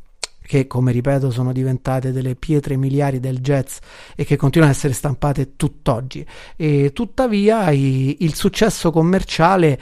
che 0.48 0.66
come 0.66 0.92
ripeto 0.92 1.30
sono 1.30 1.52
diventate 1.52 2.10
delle 2.10 2.34
pietre 2.34 2.78
miliari 2.78 3.20
del 3.20 3.40
jazz 3.40 3.76
e 4.16 4.24
che 4.24 4.36
continuano 4.36 4.72
ad 4.72 4.78
essere 4.78 4.94
stampate 4.94 5.56
tutt'oggi. 5.56 6.24
E 6.56 6.92
tuttavia 6.94 7.70
i, 7.70 8.16
il 8.20 8.34
successo 8.34 8.90
commerciale 8.90 9.78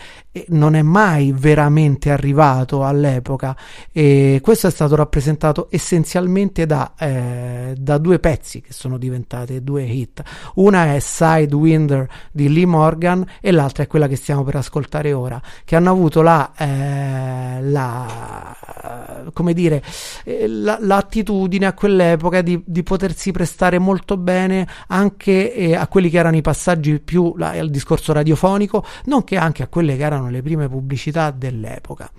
non 0.48 0.74
è 0.74 0.82
mai 0.82 1.32
veramente 1.32 2.10
arrivato 2.10 2.84
all'epoca 2.84 3.56
e 3.92 4.40
questo 4.42 4.66
è 4.66 4.70
stato 4.70 4.94
rappresentato 4.94 5.68
essenzialmente 5.70 6.66
da, 6.66 6.92
eh, 6.98 7.74
da 7.76 7.98
due 7.98 8.18
pezzi 8.18 8.60
che 8.60 8.72
sono 8.72 8.98
diventate 8.98 9.62
due 9.62 9.84
hit. 9.84 10.22
Una 10.54 10.94
è 10.94 10.98
Sidewinder 10.98 12.08
di 12.32 12.52
Lee 12.52 12.66
Morgan 12.66 13.24
e 13.40 13.50
l'altra 13.50 13.84
è 13.84 13.86
quella 13.86 14.08
che 14.08 14.16
stiamo 14.16 14.44
per 14.44 14.56
ascoltare 14.56 15.12
ora, 15.12 15.40
che 15.64 15.76
hanno 15.76 15.90
avuto 15.90 16.22
la, 16.22 16.52
eh, 16.56 17.62
la 17.62 18.54
come 19.32 19.52
dire, 19.52 19.82
eh, 20.24 20.46
la, 20.46 20.78
l'attitudine 20.80 21.66
a 21.66 21.72
quell'epoca 21.72 22.42
di, 22.42 22.62
di, 22.64 22.82
potersi 22.82 23.32
prestare 23.32 23.78
molto 23.78 24.16
bene 24.16 24.66
anche 24.88 25.52
eh, 25.52 25.74
a 25.74 25.86
quelli 25.88 26.10
che 26.10 26.18
erano 26.18 26.36
i 26.36 26.42
passaggi 26.42 27.00
più 27.00 27.34
al 27.38 27.70
discorso 27.70 28.12
radiofonico, 28.12 28.84
nonché 29.04 29.36
anche 29.36 29.62
a 29.62 29.68
quelle 29.68 29.96
che 29.96 30.04
erano 30.04 30.25
le 30.30 30.42
prime 30.42 30.68
pubblicità 30.68 31.30
dell'epoca. 31.30 32.10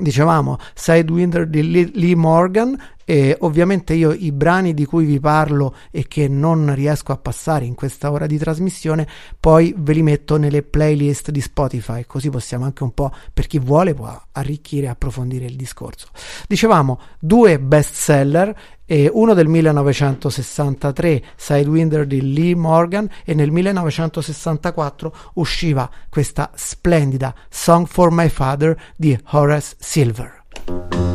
Dicevamo 0.00 0.56
Sidewinder 0.74 1.46
di 1.46 1.92
Lee 1.92 2.14
Morgan 2.14 2.74
e 3.04 3.36
ovviamente 3.40 3.92
io 3.92 4.12
i 4.12 4.32
brani 4.32 4.72
di 4.72 4.86
cui 4.86 5.04
vi 5.04 5.20
parlo 5.20 5.74
e 5.90 6.06
che 6.08 6.26
non 6.26 6.74
riesco 6.74 7.12
a 7.12 7.18
passare 7.18 7.66
in 7.66 7.74
questa 7.74 8.10
ora 8.10 8.26
di 8.26 8.38
trasmissione 8.38 9.06
poi 9.38 9.74
ve 9.76 9.92
li 9.92 10.02
metto 10.02 10.36
nelle 10.36 10.62
playlist 10.62 11.30
di 11.30 11.40
Spotify 11.40 12.06
così 12.06 12.30
possiamo 12.30 12.64
anche 12.64 12.82
un 12.82 12.94
po' 12.94 13.10
per 13.34 13.46
chi 13.46 13.58
vuole 13.58 13.92
può 13.92 14.16
arricchire 14.32 14.86
e 14.86 14.90
approfondire 14.90 15.44
il 15.44 15.56
discorso. 15.56 16.08
Dicevamo 16.46 16.98
due 17.18 17.58
best 17.58 17.94
seller 17.94 18.56
e 18.90 19.08
uno 19.12 19.34
del 19.34 19.46
1963 19.46 21.22
Sidewinder 21.36 22.06
di 22.06 22.32
Lee 22.32 22.56
Morgan 22.56 23.08
e 23.24 23.34
nel 23.34 23.52
1964 23.52 25.14
usciva 25.34 25.88
questa 26.08 26.50
splendida 26.56 27.32
Song 27.48 27.86
for 27.86 28.10
My 28.10 28.28
Father 28.28 28.76
di 28.96 29.16
Horace 29.30 29.76
Silver 29.78 31.09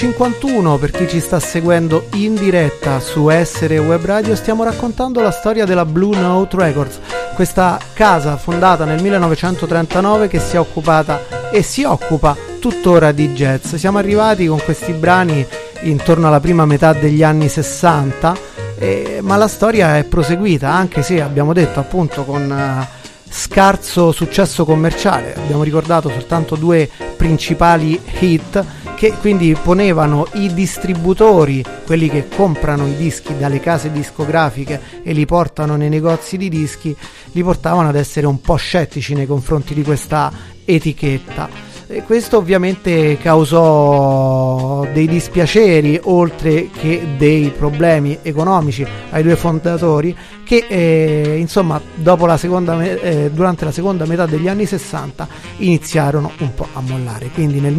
20.51 0.00 0.78
per 0.78 0.92
chi 0.92 1.06
ci 1.06 1.20
sta 1.20 1.38
seguendo 1.38 2.06
in 2.14 2.34
diretta 2.34 3.00
su 3.00 3.28
Essere 3.28 3.76
Web 3.76 4.02
Radio 4.06 4.34
stiamo 4.34 4.64
raccontando 4.64 5.20
la 5.20 5.30
storia 5.30 5.66
della 5.66 5.84
Blue 5.84 6.16
Note 6.16 6.56
Records, 6.56 6.98
questa 7.34 7.78
casa 7.92 8.38
fondata 8.38 8.86
nel 8.86 9.02
1939 9.02 10.28
che 10.28 10.40
si 10.40 10.56
è 10.56 10.58
occupata 10.58 11.50
e 11.52 11.60
si 11.60 11.84
occupa 11.84 12.34
tuttora 12.60 13.12
di 13.12 13.32
jazz. 13.32 13.74
Siamo 13.74 13.98
arrivati 13.98 14.46
con 14.46 14.58
questi 14.64 14.92
brani 14.92 15.46
intorno 15.82 16.28
alla 16.28 16.40
prima 16.40 16.64
metà 16.64 16.94
degli 16.94 17.22
anni 17.22 17.50
60, 17.50 18.36
eh, 18.78 19.18
ma 19.20 19.36
la 19.36 19.48
storia 19.48 19.98
è 19.98 20.04
proseguita 20.04 20.72
anche 20.72 21.02
se 21.02 21.20
abbiamo 21.20 21.52
detto 21.52 21.78
appunto 21.78 22.24
con... 22.24 22.50
eh, 22.50 22.98
scarso 23.30 24.10
successo 24.12 24.64
commerciale. 24.64 25.34
Abbiamo 25.34 25.62
ricordato 25.62 26.10
soltanto 26.10 26.56
due 26.56 26.90
principali 27.16 28.00
hit 28.18 28.64
che 29.00 29.14
quindi 29.18 29.56
ponevano 29.62 30.26
i 30.32 30.52
distributori, 30.52 31.64
quelli 31.86 32.10
che 32.10 32.28
comprano 32.28 32.86
i 32.86 32.96
dischi 32.96 33.34
dalle 33.34 33.58
case 33.58 33.90
discografiche 33.90 34.78
e 35.02 35.14
li 35.14 35.24
portano 35.24 35.74
nei 35.74 35.88
negozi 35.88 36.36
di 36.36 36.50
dischi, 36.50 36.94
li 37.32 37.42
portavano 37.42 37.88
ad 37.88 37.96
essere 37.96 38.26
un 38.26 38.42
po' 38.42 38.56
scettici 38.56 39.14
nei 39.14 39.24
confronti 39.24 39.72
di 39.72 39.82
questa 39.82 40.30
etichetta. 40.66 41.48
E 41.86 42.02
questo 42.02 42.36
ovviamente 42.36 43.16
causò 43.16 44.86
dei 44.92 45.08
dispiaceri 45.08 45.98
oltre 46.02 46.68
che 46.68 47.02
dei 47.16 47.48
problemi 47.56 48.18
economici 48.20 48.86
ai 49.12 49.22
due 49.22 49.34
fondatori 49.34 50.14
che 50.44 50.66
eh, 50.68 51.36
insomma 51.38 51.80
la 52.26 52.36
seconda 52.36 52.80
eh, 52.82 53.30
durante 53.32 53.64
la 53.64 53.72
seconda 53.72 54.04
metà 54.04 54.26
degli 54.26 54.46
anni 54.46 54.66
60 54.66 55.26
iniziarono 55.56 56.30
un 56.40 56.54
po' 56.54 56.68
a 56.74 56.82
mollare. 56.82 57.30
Quindi 57.32 57.60
nel 57.60 57.74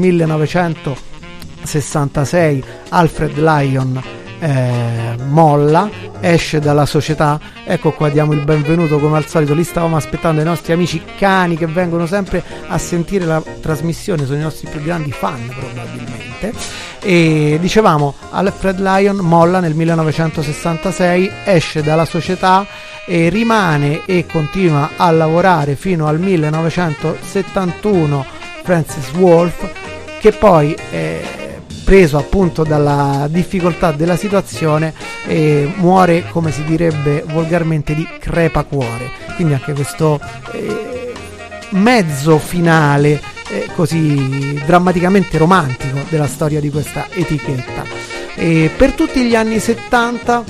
1966 1.62 2.64
Alfred 2.90 3.38
Lyon 3.38 4.02
eh, 4.40 5.16
molla, 5.28 5.88
esce 6.20 6.60
dalla 6.60 6.88
società. 6.88 7.40
Ecco 7.64 7.92
qua 7.92 8.10
diamo 8.10 8.34
il 8.34 8.44
benvenuto 8.44 9.00
come 9.00 9.16
al 9.18 9.28
solito. 9.28 9.54
Lì 9.54 9.64
stavamo 9.64 9.96
aspettando 9.96 10.42
i 10.42 10.44
nostri 10.44 10.74
amici 10.74 11.02
cani 11.18 11.56
che 11.56 11.68
vengono 11.68 12.08
sempre 12.08 12.44
a 12.68 12.78
sentire 12.78 13.26
la 13.26 13.42
trasmissione, 13.62 14.26
sono 14.26 14.40
i 14.40 14.42
nostri 14.42 14.68
più 14.70 14.82
grandi 14.82 15.12
fan 15.12 15.54
probabilmente. 15.58 16.54
E 17.04 17.58
dicevamo, 17.62 18.16
Alfred 18.32 18.80
Lyon 18.80 19.18
molla 19.18 19.60
nel 19.60 19.76
1966, 19.76 21.32
esce 21.46 21.84
dalla 21.84 22.06
società 22.06 22.66
e 23.06 23.30
rimane 23.30 24.02
e 24.06 24.26
continua 24.26 24.92
a 24.96 25.12
lavorare 25.12 25.76
fino 25.76 26.08
al 26.08 26.20
1971 26.20 28.26
Francis 28.64 29.12
Wolf 29.14 29.72
che 30.20 30.32
poi 30.32 30.76
eh, 30.92 31.41
preso 31.92 32.18
appunto 32.18 32.64
dalla 32.64 33.28
difficoltà 33.30 33.92
della 33.92 34.16
situazione 34.16 34.94
e 35.28 35.70
muore 35.76 36.24
come 36.30 36.50
si 36.54 36.64
direbbe 36.64 37.22
volgarmente 37.28 37.94
di 37.94 38.08
crepacuore. 38.18 39.10
Quindi 39.36 39.56
anche 39.56 39.74
questo 39.74 40.18
eh, 40.54 41.12
mezzo 41.72 42.38
finale 42.38 43.20
eh, 43.50 43.68
così 43.76 44.54
drammaticamente 44.66 45.38
romantico 45.38 46.00
della 46.08 46.28
storia 46.28 46.62
di 46.62 46.70
questa 46.70 47.08
etichetta. 47.10 47.84
E 48.36 48.72
per 48.74 48.94
tutti 48.94 49.26
gli 49.26 49.36
anni 49.36 49.60
70 49.60 50.46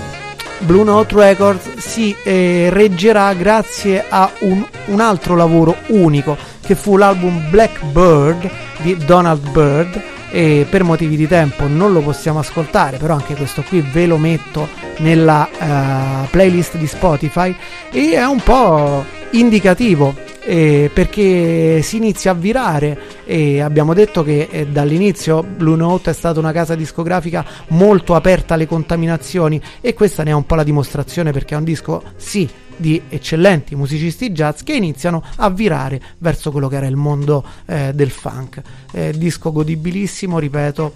Blue 0.59 0.83
Note 0.83 1.15
Records 1.15 1.77
si 1.77 2.15
eh, 2.23 2.69
reggerà 2.71 3.33
grazie 3.33 4.05
a 4.07 4.29
un, 4.41 4.63
un 4.85 4.99
altro 4.99 5.35
lavoro 5.35 5.75
unico 5.87 6.37
che 6.63 6.75
fu 6.75 6.97
l'album 6.97 7.49
Blackbird 7.49 8.47
di 8.83 8.95
Donald 8.97 9.49
Byrd 9.49 10.19
e 10.31 10.65
per 10.69 10.83
motivi 10.83 11.17
di 11.17 11.27
tempo 11.27 11.67
non 11.67 11.91
lo 11.91 12.01
possiamo 12.01 12.39
ascoltare, 12.39 12.97
però 12.97 13.13
anche 13.13 13.35
questo 13.35 13.63
qui 13.67 13.81
ve 13.81 14.05
lo 14.05 14.17
metto 14.17 14.67
nella 14.99 15.47
eh, 15.49 16.27
playlist 16.29 16.77
di 16.77 16.87
Spotify. 16.87 17.53
E 17.91 18.11
è 18.13 18.25
un 18.25 18.41
po' 18.41 19.03
indicativo 19.31 20.15
eh, 20.43 20.89
perché 20.91 21.81
si 21.81 21.97
inizia 21.97 22.31
a 22.31 22.35
virare. 22.35 22.97
E 23.25 23.61
abbiamo 23.61 23.93
detto 23.93 24.23
che 24.23 24.47
eh, 24.49 24.67
dall'inizio 24.67 25.43
Blue 25.43 25.75
Note 25.75 26.11
è 26.11 26.13
stata 26.13 26.39
una 26.39 26.53
casa 26.53 26.75
discografica 26.75 27.45
molto 27.69 28.15
aperta 28.15 28.53
alle 28.53 28.67
contaminazioni. 28.67 29.61
E 29.81 29.93
questa 29.93 30.23
ne 30.23 30.31
è 30.31 30.33
un 30.33 30.45
po' 30.45 30.55
la 30.55 30.63
dimostrazione 30.63 31.31
perché 31.31 31.55
è 31.55 31.57
un 31.57 31.65
disco 31.65 32.01
sì 32.15 32.49
di 32.77 33.01
eccellenti 33.09 33.75
musicisti 33.75 34.31
jazz 34.31 34.61
che 34.63 34.73
iniziano 34.73 35.23
a 35.37 35.49
virare 35.49 36.01
verso 36.19 36.51
quello 36.51 36.67
che 36.67 36.75
era 36.77 36.87
il 36.87 36.95
mondo 36.95 37.43
eh, 37.65 37.91
del 37.93 38.09
funk. 38.09 38.61
Eh, 38.91 39.13
disco 39.17 39.51
godibilissimo, 39.51 40.39
ripeto, 40.39 40.95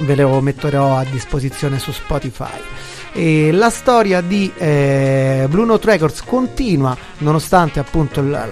ve 0.00 0.14
lo 0.14 0.40
metterò 0.40 0.96
a 0.96 1.04
disposizione 1.04 1.78
su 1.78 1.92
Spotify. 1.92 2.58
E 3.12 3.50
la 3.50 3.70
storia 3.70 4.20
di 4.20 4.52
eh, 4.56 5.46
Blue 5.48 5.66
Note 5.66 5.86
Records 5.90 6.22
continua 6.22 6.96
nonostante 7.18 7.80
appunto 7.80 8.20
il, 8.20 8.48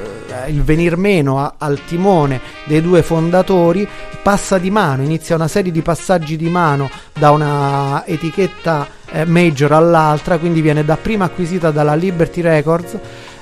il 0.49 0.63
venir 0.63 0.97
meno 0.97 1.39
a, 1.39 1.55
al 1.59 1.85
timone 1.87 2.41
dei 2.65 2.83
due 2.83 3.03
fondatori 3.03 3.89
passa 4.21 4.59
di 4.59 4.71
mano 4.71 5.03
inizia 5.03 5.37
una 5.37 5.49
serie 5.49 5.71
di 5.71 5.81
passaggi 5.81 6.37
di 6.37 6.49
mano 6.49 6.91
da 7.15 7.31
una 7.31 8.05
etichetta 8.05 8.87
eh, 9.11 9.25
major 9.25 9.73
all'altra 9.73 10.39
quindi 10.39 10.61
viene 10.61 10.85
dapprima 10.85 11.27
acquisita 11.27 11.71
dalla 11.71 11.95
Liberty 11.95 12.41
Records 12.41 12.99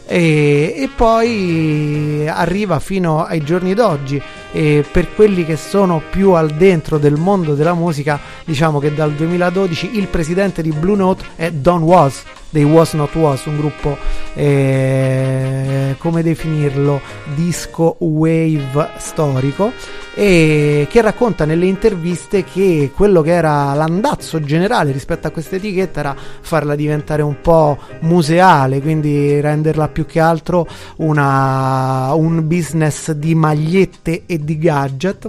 e, 0.09 0.74
e, 0.76 0.88
poi 0.94 2.29
arriva 2.29 2.79
fino 2.79 3.24
ai 3.24 3.42
giorni 3.42 3.74
d'oggi 3.74 4.22
e 4.52 4.85
per 4.90 5.14
quelli 5.14 5.44
che 5.44 5.56
sono 5.56 6.02
più 6.11 6.32
al 6.32 6.50
dentro 6.50 6.98
del 6.98 7.16
mondo 7.16 7.54
della 7.54 7.74
musica 7.74 8.18
diciamo 8.44 8.78
che 8.78 8.94
dal 8.94 9.12
2012 9.12 9.96
il 9.96 10.06
presidente 10.09 10.62
di 10.62 10.70
Blue 10.70 10.96
Note 10.96 11.24
è 11.37 11.50
Don 11.50 11.82
Was 11.82 12.24
dei 12.50 12.64
Was 12.64 12.94
Not 12.94 13.14
Was 13.16 13.44
un 13.46 13.56
gruppo 13.56 13.96
eh, 14.35 15.94
come 15.98 16.22
definirlo? 16.22 17.00
Disco 17.35 17.96
wave 17.98 18.90
storico 18.98 19.72
e 20.18 20.87
che 20.88 21.02
racconta 21.02 21.44
nelle 21.44 21.66
interviste 21.66 22.42
che 22.42 22.90
quello 22.94 23.20
che 23.20 23.32
era 23.32 23.74
l'andazzo 23.74 24.40
generale 24.40 24.90
rispetto 24.90 25.26
a 25.26 25.30
questa 25.30 25.56
etichetta 25.56 26.00
era 26.00 26.16
farla 26.40 26.74
diventare 26.74 27.20
un 27.20 27.40
po' 27.42 27.76
museale, 28.00 28.80
quindi 28.80 29.38
renderla 29.42 29.88
più 29.88 30.06
che 30.06 30.18
altro 30.18 30.66
una, 30.96 32.14
un 32.14 32.46
business 32.46 33.12
di 33.12 33.35
magliette 33.35 34.22
e 34.24 34.36
di 34.38 34.59
gadget 34.59 35.27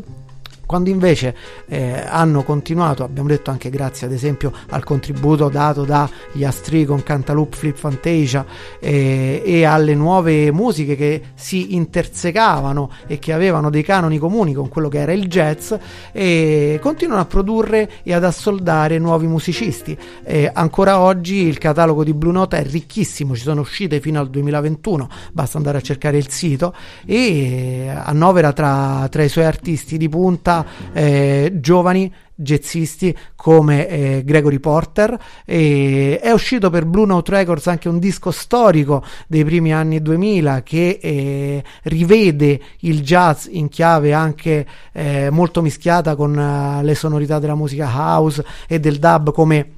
quando 0.68 0.90
invece 0.90 1.34
eh, 1.68 2.04
hanno 2.06 2.44
continuato, 2.44 3.04
abbiamo 3.04 3.30
detto 3.30 3.50
anche 3.52 3.70
grazie 3.70 4.06
ad 4.06 4.14
esempio 4.14 4.52
al 4.70 4.84
contributo 4.84 5.48
dato 5.48 5.86
dagli 5.86 6.44
Astri 6.44 6.84
con 6.84 7.02
Cantaloupe 7.02 7.56
Flip 7.56 7.78
Fantasia 7.78 8.46
eh, 8.80 9.42
e 9.44 9.64
alle 9.64 9.96
nuove 9.96 10.52
musiche 10.52 10.98
che 10.98 11.22
si 11.36 11.74
intersecavano 11.76 12.92
e 13.08 13.18
che 13.18 13.32
avevano 13.32 13.70
dei 13.70 13.82
canoni 13.82 14.18
comuni 14.18 14.54
con 14.54 14.68
quello 14.68 14.90
che 14.90 15.00
era 15.00 15.14
il 15.14 15.28
jazz, 15.28 15.74
e 16.12 16.80
continuano 16.82 17.22
a 17.22 17.26
produrre 17.26 17.90
e 18.04 18.14
ad 18.14 18.26
assoldare 18.26 19.00
nuovi 19.00 19.26
musicisti. 19.26 19.98
Eh, 20.24 20.52
ancora 20.54 21.00
oggi 21.00 21.36
il 21.44 21.58
catalogo 21.60 22.04
di 22.04 22.14
Blue 22.14 22.34
Note 22.34 22.58
è 22.58 22.66
ricchissimo, 22.66 23.36
ci 23.36 23.44
sono 23.44 23.62
uscite 23.62 24.02
fino 24.02 24.20
al 24.20 24.30
2021, 24.30 25.08
basta 25.32 25.56
andare 25.56 25.78
a 25.78 25.82
cercare 25.82 26.18
il 26.18 26.30
sito 26.30 26.74
e 27.06 27.90
annovera 27.90 28.52
tra, 28.52 29.08
tra 29.10 29.24
i 29.24 29.30
suoi 29.30 29.46
artisti 29.46 29.98
di 29.98 30.10
punta 30.10 30.56
eh, 30.94 31.52
giovani 31.56 32.12
jazzisti 32.40 33.16
come 33.36 33.88
eh, 33.88 34.22
Gregory 34.24 34.60
Porter 34.60 35.18
e 35.44 36.20
è 36.22 36.32
uscito 36.32 36.70
per 36.70 36.86
Blue 36.86 37.08
Note 37.08 37.32
Records 37.32 37.66
anche 37.68 37.90
un 37.90 37.98
disco 37.98 38.30
storico 38.30 39.04
dei 39.26 39.44
primi 39.44 39.74
anni 39.74 40.02
2000 40.02 40.62
che 40.62 41.00
eh, 41.02 41.64
rivede 41.84 42.60
il 42.82 43.02
jazz 43.02 43.48
in 43.50 43.70
chiave 43.70 44.14
anche 44.14 44.68
eh, 44.92 45.30
molto 45.32 45.64
mischiata 45.64 46.16
con 46.16 46.38
uh, 46.38 46.84
le 46.84 46.94
sonorità 46.94 47.40
della 47.40 47.56
musica 47.56 47.90
house 47.92 48.46
e 48.68 48.80
del 48.80 49.00
dub 49.00 49.32
come 49.32 49.77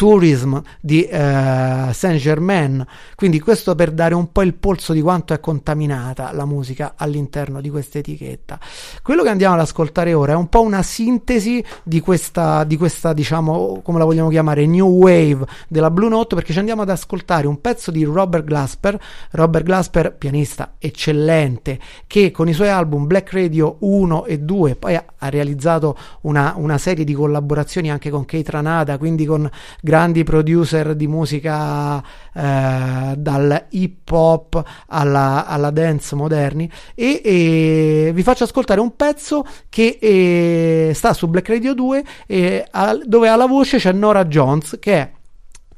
Tourism 0.00 0.56
di 0.80 1.04
eh, 1.04 1.90
Saint 1.92 2.18
Germain. 2.18 2.86
Quindi 3.14 3.38
questo 3.38 3.74
per 3.74 3.90
dare 3.90 4.14
un 4.14 4.32
po' 4.32 4.40
il 4.40 4.54
polso 4.54 4.94
di 4.94 5.02
quanto 5.02 5.34
è 5.34 5.40
contaminata 5.40 6.32
la 6.32 6.46
musica 6.46 6.94
all'interno 6.96 7.60
di 7.60 7.68
questa 7.68 7.98
etichetta. 7.98 8.58
Quello 9.02 9.22
che 9.22 9.28
andiamo 9.28 9.56
ad 9.56 9.60
ascoltare 9.60 10.14
ora 10.14 10.32
è 10.32 10.36
un 10.36 10.48
po' 10.48 10.62
una 10.62 10.82
sintesi 10.82 11.62
di 11.82 12.00
questa, 12.00 12.64
di 12.64 12.78
questa 12.78 13.12
diciamo, 13.12 13.82
come 13.82 13.98
la 13.98 14.06
vogliamo 14.06 14.30
chiamare, 14.30 14.64
new 14.64 14.88
wave 14.88 15.44
della 15.68 15.90
Blue 15.90 16.08
Note, 16.08 16.34
perché 16.34 16.54
ci 16.54 16.58
andiamo 16.60 16.80
ad 16.80 16.88
ascoltare 16.88 17.46
un 17.46 17.60
pezzo 17.60 17.90
di 17.90 18.02
Robert 18.02 18.44
Glasper. 18.44 18.98
Robert 19.32 19.66
Glasper, 19.66 20.16
pianista 20.16 20.76
eccellente, 20.78 21.78
che 22.06 22.30
con 22.30 22.48
i 22.48 22.54
suoi 22.54 22.70
album 22.70 23.06
Black 23.06 23.32
Radio 23.32 23.76
1 23.80 24.24
e 24.24 24.38
2 24.38 24.76
poi 24.76 24.94
ha, 24.94 25.04
realizzato 25.28 25.94
una, 26.22 26.54
una 26.56 26.78
serie 26.78 27.04
di 27.04 27.12
collaborazioni 27.12 27.90
anche 27.90 28.08
con 28.08 28.24
Kate 28.24 28.50
Ranada, 28.50 28.96
quindi 28.96 29.26
con 29.26 29.46
grandi 29.90 30.22
producer 30.22 30.94
di 30.94 31.08
musica 31.08 32.00
eh, 32.32 33.14
dal 33.16 33.66
hip 33.70 34.08
hop 34.08 34.62
alla, 34.86 35.46
alla 35.46 35.70
dance 35.70 36.14
moderni. 36.14 36.70
E, 36.94 37.20
e 37.24 38.10
vi 38.14 38.22
faccio 38.22 38.44
ascoltare 38.44 38.78
un 38.78 38.94
pezzo 38.94 39.44
che 39.68 39.98
eh, 40.00 40.92
sta 40.94 41.12
su 41.12 41.26
Black 41.26 41.48
Radio 41.48 41.74
2 41.74 42.04
eh, 42.28 42.64
al- 42.70 43.02
dove 43.04 43.28
alla 43.28 43.46
voce 43.46 43.78
c'è 43.78 43.90
Nora 43.90 44.24
Jones 44.26 44.76
che 44.78 44.92
è 44.94 45.10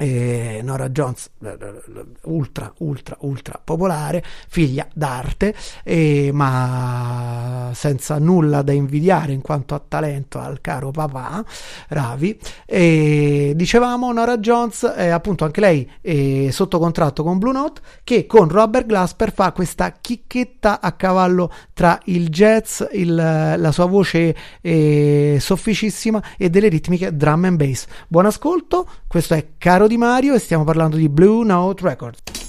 eh, 0.03 0.61
Nora 0.63 0.89
Jones, 0.89 1.31
eh, 1.43 1.57
ultra, 2.25 2.73
ultra, 2.79 3.17
ultra 3.21 3.61
popolare, 3.63 4.23
figlia 4.49 4.87
d'arte, 4.93 5.55
eh, 5.85 6.31
ma 6.33 7.71
senza 7.73 8.19
nulla 8.19 8.63
da 8.63 8.73
invidiare 8.73 9.33
in 9.33 9.41
quanto 9.41 9.75
a 9.75 9.83
talento 9.87 10.39
al 10.41 10.61
caro 10.61 10.91
papà 10.91 11.45
Ravi. 11.89 12.39
E 12.67 13.53
dicevamo 13.55 14.13
Nora 14.13 14.39
Jones, 14.39 14.85
è 14.85 15.09
appunto 15.09 15.45
anche 15.45 15.61
lei 15.61 15.89
è 16.01 16.49
sotto 16.51 16.79
contratto 16.79 17.23
con 17.23 17.39
Blue 17.39 17.53
Note, 17.53 17.81
che 18.03 18.27
con 18.27 18.49
Robert 18.49 18.87
Glasper 18.87 19.33
fa 19.33 19.53
questa 19.53 19.93
chicchetta 20.01 20.81
a 20.81 20.93
cavallo 20.93 21.53
tra 21.73 22.01
il 22.07 22.29
jazz, 22.29 22.83
il- 22.93 23.15
la 23.15 23.71
sua 23.73 23.87
voce 23.87 24.35
eh, 24.61 25.39
sofficissima 25.41 26.23
e 26.37 26.51
delle 26.51 26.69
ritmiche 26.69 27.17
drum 27.17 27.45
and 27.45 27.57
bass. 27.57 27.87
Buon 28.09 28.27
ascolto, 28.27 28.89
questo 29.07 29.35
è 29.35 29.47
Caro 29.59 29.87
Di 29.93 29.99
Mario 29.99 30.33
e 30.33 30.39
stiamo 30.39 30.65
parlando 30.65 30.97
di 30.97 31.11
Blue 31.11 31.45
Note 31.45 31.87
Records. 31.87 32.42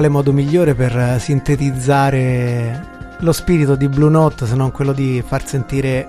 Quale 0.00 0.14
modo 0.14 0.32
migliore 0.32 0.74
per 0.74 0.96
eh, 0.96 1.18
sintetizzare 1.18 3.16
lo 3.18 3.32
spirito 3.32 3.74
di 3.74 3.86
Blue 3.86 4.08
Note 4.08 4.46
se 4.46 4.54
non 4.54 4.70
quello 4.70 4.94
di 4.94 5.22
far 5.22 5.46
sentire 5.46 6.08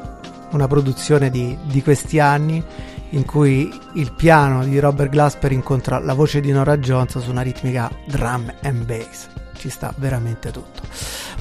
una 0.52 0.66
produzione 0.66 1.30
di, 1.30 1.58
di 1.64 1.84
questi 1.84 2.18
anni 2.18 2.64
in 3.10 3.26
cui 3.26 3.70
il 3.96 4.14
piano 4.14 4.64
di 4.64 4.80
Robert 4.80 5.10
Glasper 5.10 5.52
incontra 5.52 6.00
la 6.00 6.14
voce 6.14 6.40
di 6.40 6.54
Nora 6.54 6.78
Jones 6.78 7.20
su 7.20 7.30
una 7.30 7.42
ritmica 7.42 7.92
drum 8.08 8.54
and 8.62 8.86
bass. 8.86 9.28
Ci 9.58 9.68
sta 9.70 9.94
veramente 9.98 10.52
tutto. 10.52 10.84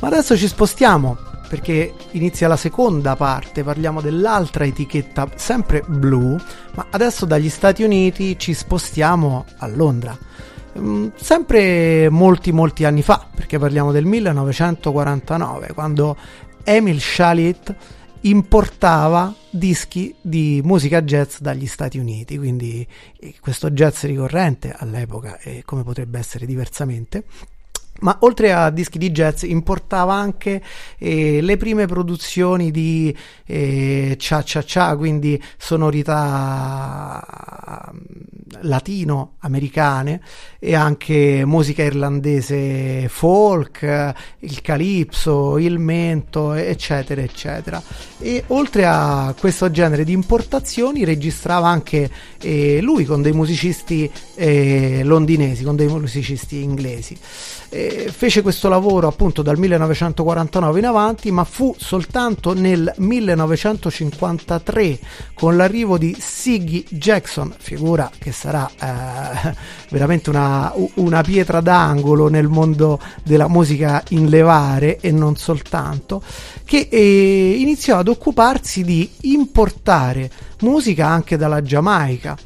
Ma 0.01 0.09
adesso 0.09 0.36
ci 0.36 0.48
spostiamo 0.48 1.18
perché 1.48 1.94
inizia 2.12 2.48
la 2.48 2.57
seconda 2.57 3.14
parte, 3.14 3.62
parliamo 3.62 4.01
dell'altra 4.01 4.64
etichetta, 4.64 5.28
sempre 5.36 5.84
blu, 5.86 6.36
ma 6.74 6.86
adesso 6.90 7.26
dagli 7.26 7.48
Stati 7.48 7.84
Uniti 7.84 8.36
ci 8.36 8.55
spostiamo 8.55 9.44
a 9.59 9.68
Londra. 9.68 10.18
Mm, 10.79 11.09
sempre 11.16 12.09
molti 12.11 12.53
molti 12.53 12.85
anni 12.85 13.03
fa, 13.03 13.27
perché 13.35 13.59
parliamo 13.59 13.91
del 13.91 14.05
1949, 14.05 15.73
quando 15.75 16.16
Emil 16.62 17.01
Shalit 17.01 17.75
importava 18.23 19.35
dischi 19.49 20.14
di 20.21 20.61
musica 20.62 21.03
jazz 21.03 21.39
dagli 21.39 21.66
Stati 21.66 21.99
Uniti, 21.99 22.37
quindi 22.37 22.87
eh, 23.18 23.35
questo 23.41 23.71
jazz 23.71 24.03
ricorrente 24.05 24.75
all'epoca 24.77 25.39
e 25.39 25.62
come 25.64 25.83
potrebbe 25.83 26.18
essere 26.18 26.47
diversamente 26.47 27.25
ma 28.01 28.16
oltre 28.20 28.53
a 28.53 28.70
dischi 28.70 28.98
di 28.98 29.11
jazz 29.11 29.42
importava 29.42 30.14
anche 30.14 30.62
eh, 30.98 31.40
le 31.40 31.57
prime 31.57 31.86
produzioni 31.86 32.70
di 32.70 33.16
eh, 33.46 34.16
cha 34.18 34.42
cha 34.44 34.62
cha, 34.62 34.96
quindi 34.96 35.42
sonorità 35.57 37.22
mm, 37.92 37.98
latino-americane 38.62 40.20
e 40.59 40.74
anche 40.74 41.44
musica 41.44 41.82
irlandese 41.82 43.09
folk, 43.09 44.14
il 44.40 44.61
calipso, 44.61 45.59
il 45.59 45.78
mento, 45.78 46.53
eccetera, 46.53 47.22
eccetera. 47.22 47.82
E 48.18 48.44
oltre 48.48 48.84
a 48.86 49.34
questo 49.38 49.70
genere 49.70 50.05
di 50.05 50.12
importazioni 50.12 51.05
registrava 51.05 51.68
anche 51.68 52.11
eh, 52.42 52.80
lui 52.80 53.05
con 53.05 53.22
dei 53.22 53.32
musicisti 53.32 54.11
eh, 54.34 55.03
londinesi, 55.05 55.64
con 55.64 55.76
dei 55.76 55.88
musicisti 55.88 56.62
inglesi. 56.62 57.16
Fece 58.11 58.43
questo 58.43 58.68
lavoro 58.68 59.09
appunto 59.09 59.43
dal 59.43 59.59
1949 59.59 60.78
in 60.78 60.86
avanti, 60.86 61.30
ma 61.30 61.45
fu 61.45 61.74
soltanto 61.78 62.55
nel 62.55 62.93
1953 62.97 64.99
con 65.34 65.57
l'arrivo 65.57 65.99
di 65.99 66.16
Siggy 66.18 66.84
Jackson, 66.88 67.53
figura 67.57 68.11
che 68.18 68.32
sarà 68.32 68.68
eh, 68.78 69.55
veramente 69.91 70.30
una, 70.30 70.72
una 70.95 71.22
pietra 71.22 71.61
d'angolo 71.61 72.28
nel 72.28 72.49
mondo 72.49 72.99
della 73.22 73.49
musica 73.49 74.03
in 74.11 74.28
levare 74.28 74.99
e 75.01 75.11
non 75.11 75.36
soltanto, 75.36 76.22
che 76.64 76.88
eh, 76.91 77.57
iniziò 77.59 77.99
ad 77.99 78.09
occuparsi 78.09 78.84
di 78.84 79.11
importare 79.22 80.30
musica 80.61 81.07
anche 81.07 81.36
dalla 81.36 81.62
Giamaica 81.62 82.36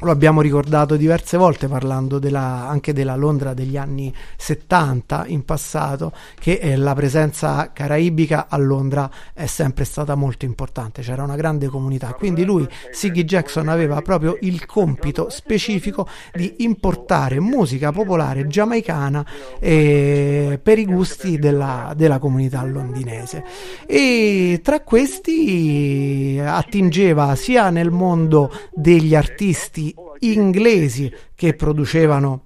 lo 0.00 0.10
abbiamo 0.10 0.40
ricordato 0.40 0.96
diverse 0.96 1.36
volte 1.36 1.66
parlando 1.66 2.18
della, 2.18 2.68
anche 2.68 2.92
della 2.92 3.16
Londra 3.16 3.54
degli 3.54 3.76
anni 3.76 4.14
70 4.36 5.24
in 5.28 5.44
passato, 5.44 6.12
che 6.38 6.58
eh, 6.62 6.76
la 6.76 6.94
presenza 6.94 7.70
caraibica 7.72 8.46
a 8.48 8.56
Londra 8.58 9.10
è 9.32 9.46
sempre 9.46 9.84
stata 9.84 10.14
molto 10.14 10.44
importante, 10.44 11.02
c'era 11.02 11.22
una 11.22 11.36
grande 11.36 11.66
comunità. 11.68 12.12
Quindi 12.12 12.44
lui, 12.44 12.66
Siggy 12.92 13.24
Jackson, 13.24 13.68
aveva 13.68 14.00
proprio 14.02 14.36
il 14.42 14.66
compito 14.66 15.30
specifico 15.30 16.08
di 16.32 16.56
importare 16.58 17.40
musica 17.40 17.90
popolare 17.90 18.46
giamaicana 18.46 19.26
eh, 19.58 20.60
per 20.62 20.78
i 20.78 20.84
gusti 20.84 21.38
della, 21.38 21.92
della 21.96 22.18
comunità 22.18 22.62
londinese. 22.62 23.44
E 23.86 24.60
tra 24.62 24.80
questi 24.80 26.40
attingeva 26.40 27.34
sia 27.34 27.70
nel 27.70 27.90
mondo 27.90 28.50
degli 28.72 29.14
artisti 29.14 29.87
inglesi 30.20 31.12
che 31.34 31.54
producevano 31.54 32.44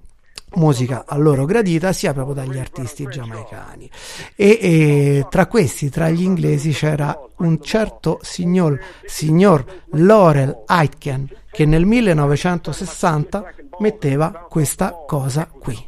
musica 0.55 1.05
a 1.07 1.17
loro 1.17 1.45
gradita 1.45 1.93
sia 1.93 2.13
proprio 2.13 2.35
dagli 2.35 2.57
artisti 2.57 3.07
giamaicani. 3.09 3.89
E, 4.35 4.59
e, 4.61 5.25
tra 5.29 5.47
questi 5.47 5.89
tra 5.89 6.09
gli 6.09 6.23
inglesi 6.23 6.71
c'era 6.71 7.17
un 7.37 7.61
certo 7.61 8.19
signor, 8.21 8.79
signor 9.05 9.65
Laurel 9.91 10.63
Aitken 10.65 11.27
che 11.51 11.65
nel 11.65 11.85
1960 11.85 13.53
metteva 13.79 14.47
questa 14.49 15.03
cosa 15.05 15.47
qui. 15.47 15.85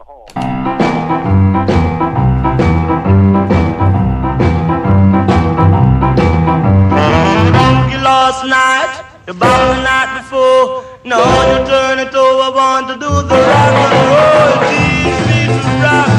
Last 8.02 8.44
night, 8.44 9.04
about 9.28 9.78
night 9.84 10.15
Now 11.06 11.22
you 11.22 11.62
turn 11.68 12.00
it 12.00 12.16
over, 12.16 12.50
want 12.58 12.88
to 12.88 12.96
do 12.96 13.06
the 13.06 13.38
rock 13.38 13.78
and 13.78 14.10
roll. 14.10 14.58
Teach 14.66 15.22
me 15.30 15.42
to 15.54 15.70
rock. 15.86 16.10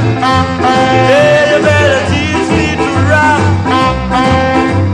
Yeah, 1.10 1.50
you 1.50 1.58
better 1.58 2.02
teach 2.06 2.46
me 2.54 2.78
to 2.78 2.90
rock. 3.10 3.42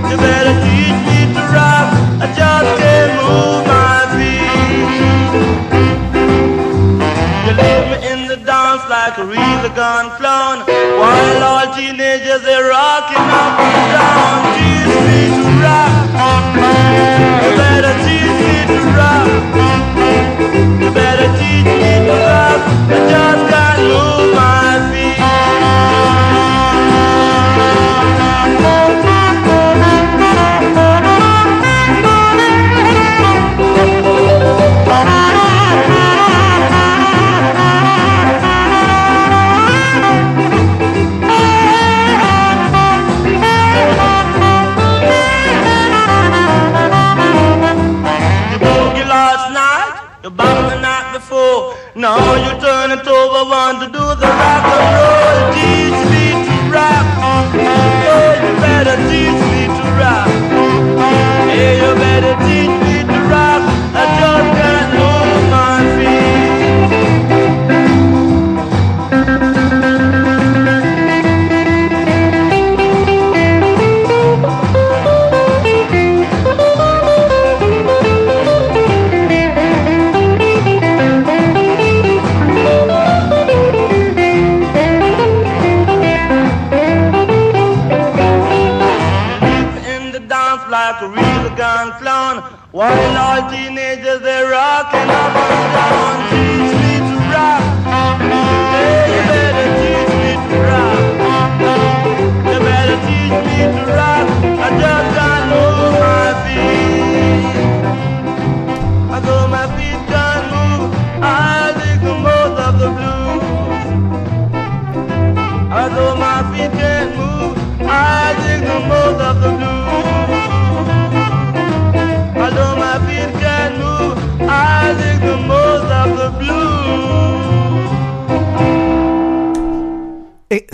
You 0.08 0.16
better 0.16 0.56
teach 0.64 0.96
me 1.04 1.18
to 1.36 1.42
rock. 1.52 1.92
I 2.24 2.26
just 2.32 2.70
can't 2.80 3.12
move 3.20 3.68
my 3.68 4.08
feet. 4.16 5.28
You 7.44 7.52
leave 7.60 7.86
me 7.92 7.96
in 8.08 8.20
the 8.32 8.38
dance 8.48 8.88
like 8.88 9.18
a 9.18 9.26
real 9.26 9.68
gone 9.76 10.08
clown. 10.16 10.64
While 10.96 11.42
all 11.44 11.68
teenagers 11.76 12.40
they're 12.40 12.64
rocking 12.70 13.28
up 13.28 13.60
and 13.60 13.92
down. 13.92 14.56
Teach 14.56 14.96
me 15.04 15.20
to 15.36 15.44
rock. 15.60 16.01
Rock. 22.92 23.12
I 23.12 23.31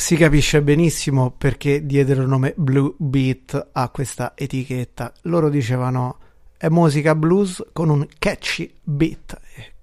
si 0.08 0.16
capisce 0.16 0.62
benissimo 0.62 1.30
perché 1.36 1.84
diedero 1.84 2.22
il 2.22 2.28
nome 2.28 2.54
Blue 2.56 2.94
Beat 2.96 3.68
a 3.72 3.90
questa 3.90 4.32
etichetta. 4.34 5.12
Loro 5.24 5.50
dicevano 5.50 6.16
è 6.56 6.70
musica 6.70 7.14
blues 7.14 7.62
con 7.74 7.90
un 7.90 8.06
catchy 8.18 8.72
beat. 8.82 9.38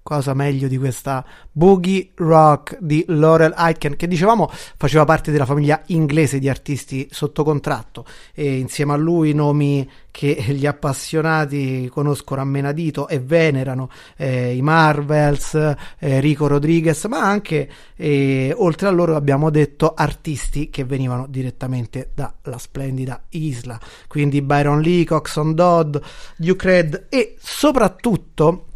Cosa 0.07 0.35
meglio 0.35 0.67
di 0.67 0.77
questa 0.77 1.25
boogie 1.51 2.11
rock 2.13 2.77
di 2.79 3.03
Laurel 3.07 3.53
Aitken, 3.55 3.95
che 3.95 4.07
dicevamo 4.07 4.51
faceva 4.77 5.03
parte 5.03 5.31
della 5.31 5.47
famiglia 5.47 5.81
inglese 5.87 6.37
di 6.37 6.47
artisti 6.47 7.07
sotto 7.09 7.43
contratto. 7.43 8.05
E 8.35 8.57
insieme 8.57 8.93
a 8.93 8.97
lui 8.97 9.33
nomi 9.33 9.89
che 10.11 10.35
gli 10.49 10.67
appassionati 10.67 11.89
conoscono 11.91 12.39
a 12.39 12.45
menadito 12.45 13.07
e 13.07 13.19
venerano 13.19 13.89
eh, 14.15 14.55
i 14.55 14.61
Marvels, 14.61 15.55
eh, 15.55 16.19
Rico 16.19 16.45
Rodriguez, 16.45 17.03
ma 17.05 17.21
anche 17.21 17.67
eh, 17.95 18.53
oltre 18.55 18.87
a 18.87 18.91
loro 18.91 19.15
abbiamo 19.15 19.49
detto 19.49 19.95
artisti 19.95 20.69
che 20.69 20.83
venivano 20.83 21.25
direttamente 21.27 22.11
dalla 22.13 22.59
splendida 22.59 23.23
Isla, 23.29 23.79
quindi 24.05 24.43
Byron 24.43 24.81
Lee, 24.81 25.03
Coxon 25.03 25.55
Dodd, 25.55 25.97
Duke 26.37 26.67
Red 26.67 27.05
e 27.09 27.37
soprattutto 27.39 28.67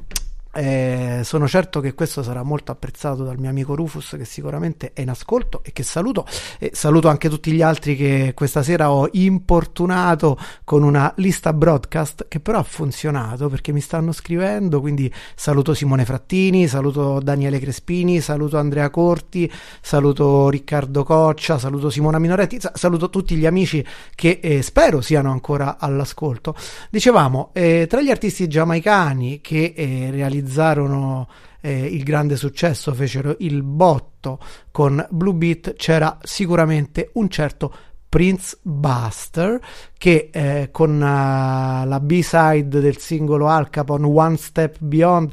eh, 0.60 1.22
sono 1.24 1.48
certo 1.48 1.80
che 1.80 1.94
questo 1.94 2.22
sarà 2.22 2.44
molto 2.44 2.74
apprezzato 2.74 3.24
dal 3.24 3.40
mio 3.40 3.50
amico 3.50 3.76
Rufus 3.76 4.16
che 4.18 4.26
sicuramente 4.26 4.92
è 4.94 5.02
in 5.02 5.10
ascolto 5.10 5.62
e 5.64 5.72
che 5.72 5.84
saluto. 5.84 6.26
E 6.60 6.72
saluto 6.74 7.08
anche 7.08 7.30
tutti 7.30 7.52
gli 7.52 7.62
altri 7.62 7.96
che 7.96 8.34
questa 8.36 8.62
sera 8.62 8.92
ho 8.92 9.08
importunato 9.14 10.38
con 10.66 10.84
una 10.84 11.14
lista 11.18 11.54
broadcast 11.54 12.28
che 12.28 12.42
però 12.42 12.60
ha 12.60 12.64
funzionato 12.64 13.48
perché 13.48 13.72
mi 13.72 13.80
stanno 13.80 14.12
scrivendo 14.12 14.82
quindi 14.82 15.12
saluto 15.36 15.74
Simone 15.74 16.04
Frattini 16.04 16.68
saluto 16.68 17.20
Daniele 17.22 17.60
Crespini 17.60 18.20
saluto 18.20 18.58
Andrea 18.58 18.90
Corti 18.90 19.50
saluto 19.82 20.50
Riccardo 20.50 21.04
Coccia 21.04 21.58
saluto 21.58 21.90
Simona 21.90 22.20
Minoretti 22.20 22.60
sa- 22.60 22.74
saluto 22.76 23.10
tutti 23.10 23.36
gli 23.36 23.46
amici 23.46 23.86
che 24.14 24.40
eh, 24.42 24.62
spero 24.62 25.00
siano 25.00 25.32
ancora 25.32 25.78
all'ascolto. 25.80 26.54
Dicevamo 26.90 27.52
eh, 27.54 27.88
tra 27.88 28.02
gli 28.02 28.10
artisti 28.10 28.48
giamaicani 28.48 29.40
che 29.42 29.74
eh, 29.76 30.10
realizzarono 30.50 31.28
eh, 31.62 31.86
il 31.86 32.04
grande 32.04 32.36
successo, 32.36 32.94
fecero 32.94 33.36
il 33.40 33.62
botto 33.62 34.40
con 34.72 35.06
Blue 35.12 35.34
Beat, 35.34 35.76
c'era 35.76 36.18
sicuramente 36.24 37.12
un 37.14 37.30
certo 37.30 37.74
Prince 38.10 38.58
Buster 38.64 39.60
che 39.96 40.30
eh, 40.34 40.70
con 40.72 40.96
uh, 40.96 41.00
la 41.88 42.00
B-side 42.02 42.80
del 42.80 42.98
singolo 42.98 43.48
Al 43.48 43.70
Capone 43.70 44.08
One 44.08 44.36
Step 44.36 44.78
Beyond 44.80 45.32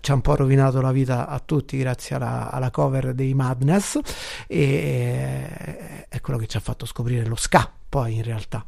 ci 0.00 0.10
ha 0.10 0.14
un 0.14 0.20
po' 0.20 0.34
rovinato 0.34 0.80
la 0.80 0.90
vita 0.90 1.28
a 1.28 1.38
tutti 1.38 1.76
grazie 1.78 2.16
alla, 2.16 2.50
alla 2.50 2.70
cover 2.70 3.14
dei 3.14 3.34
Madness 3.34 4.00
e 4.48 4.62
eh, 4.62 6.06
è 6.08 6.20
quello 6.20 6.38
che 6.40 6.46
ci 6.46 6.56
ha 6.56 6.60
fatto 6.60 6.86
scoprire 6.86 7.24
lo 7.24 7.36
ska 7.36 7.70
poi 7.88 8.16
in 8.16 8.22
realtà 8.24 8.64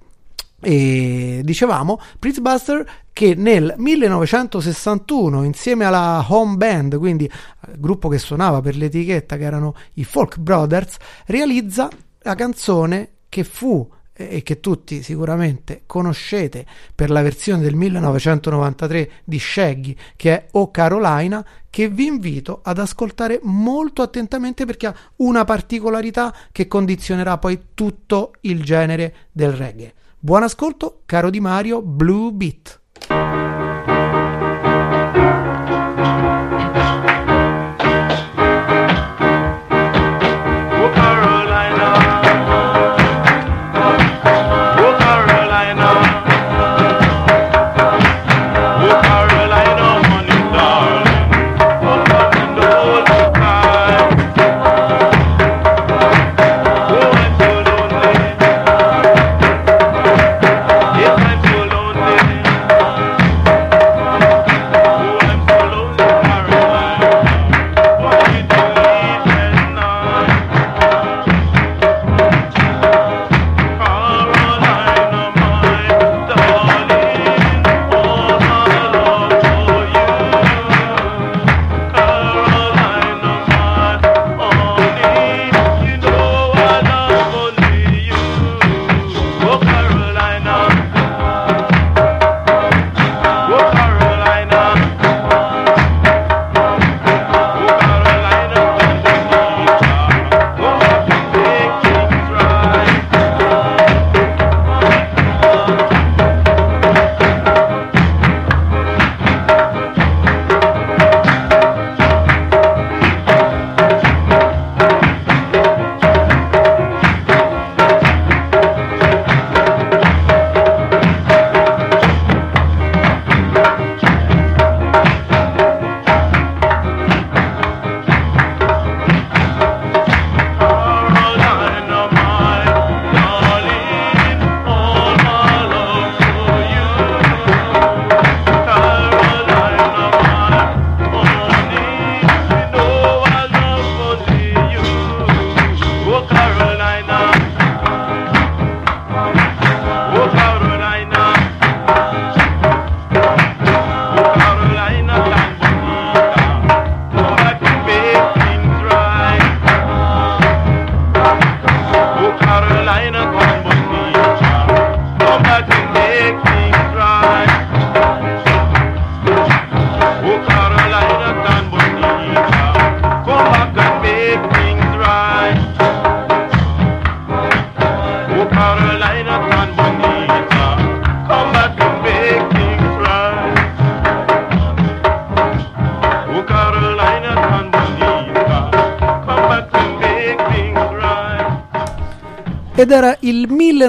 e 0.61 1.41
dicevamo 1.43 1.99
Prince 2.19 2.41
Buster 2.41 2.87
che 3.13 3.35
nel 3.35 3.75
1961 3.79 5.43
insieme 5.45 5.87
alla 5.87 6.25
home 6.29 6.57
band 6.57 6.99
quindi 6.99 7.25
il 7.25 7.81
gruppo 7.81 8.09
che 8.09 8.19
suonava 8.19 8.61
per 8.61 8.77
l'etichetta 8.77 9.37
che 9.37 9.45
erano 9.45 9.75
i 9.95 10.05
Folk 10.05 10.39
Brothers 10.39 10.97
realizza 11.27 11.89
la 12.21 12.35
canzone 12.35 13.13
che 13.31 13.45
fu 13.45 13.89
e 14.13 14.43
che 14.43 14.61
tutti 14.61 15.03
sicuramente 15.03 15.85
conoscete 15.87 16.67
per 16.95 17.09
la 17.09 17.23
versione 17.23 17.63
del 17.63 17.75
1993 17.75 19.11
di 19.25 19.39
Shaggy 19.39 19.97
che 20.15 20.33
è 20.33 20.47
O 20.53 20.71
Carolina 20.71 21.43
che 21.71 21.89
vi 21.89 22.05
invito 22.05 22.61
ad 22.63 22.79
ascoltare 22.79 23.41
molto 23.45 24.03
attentamente 24.03 24.67
perché 24.67 24.89
ha 24.89 24.95
una 25.17 25.45
particolarità 25.45 26.35
che 26.53 26.67
condizionerà 26.67 27.39
poi 27.39 27.59
tutto 27.73 28.33
il 28.41 28.63
genere 28.63 29.15
del 29.33 29.53
reggae 29.53 29.95
Buon 30.23 30.43
ascolto, 30.43 31.01
caro 31.07 31.31
Di 31.31 31.41
Mario, 31.41 31.81
Blue 31.81 32.31
Beat. 32.31 32.80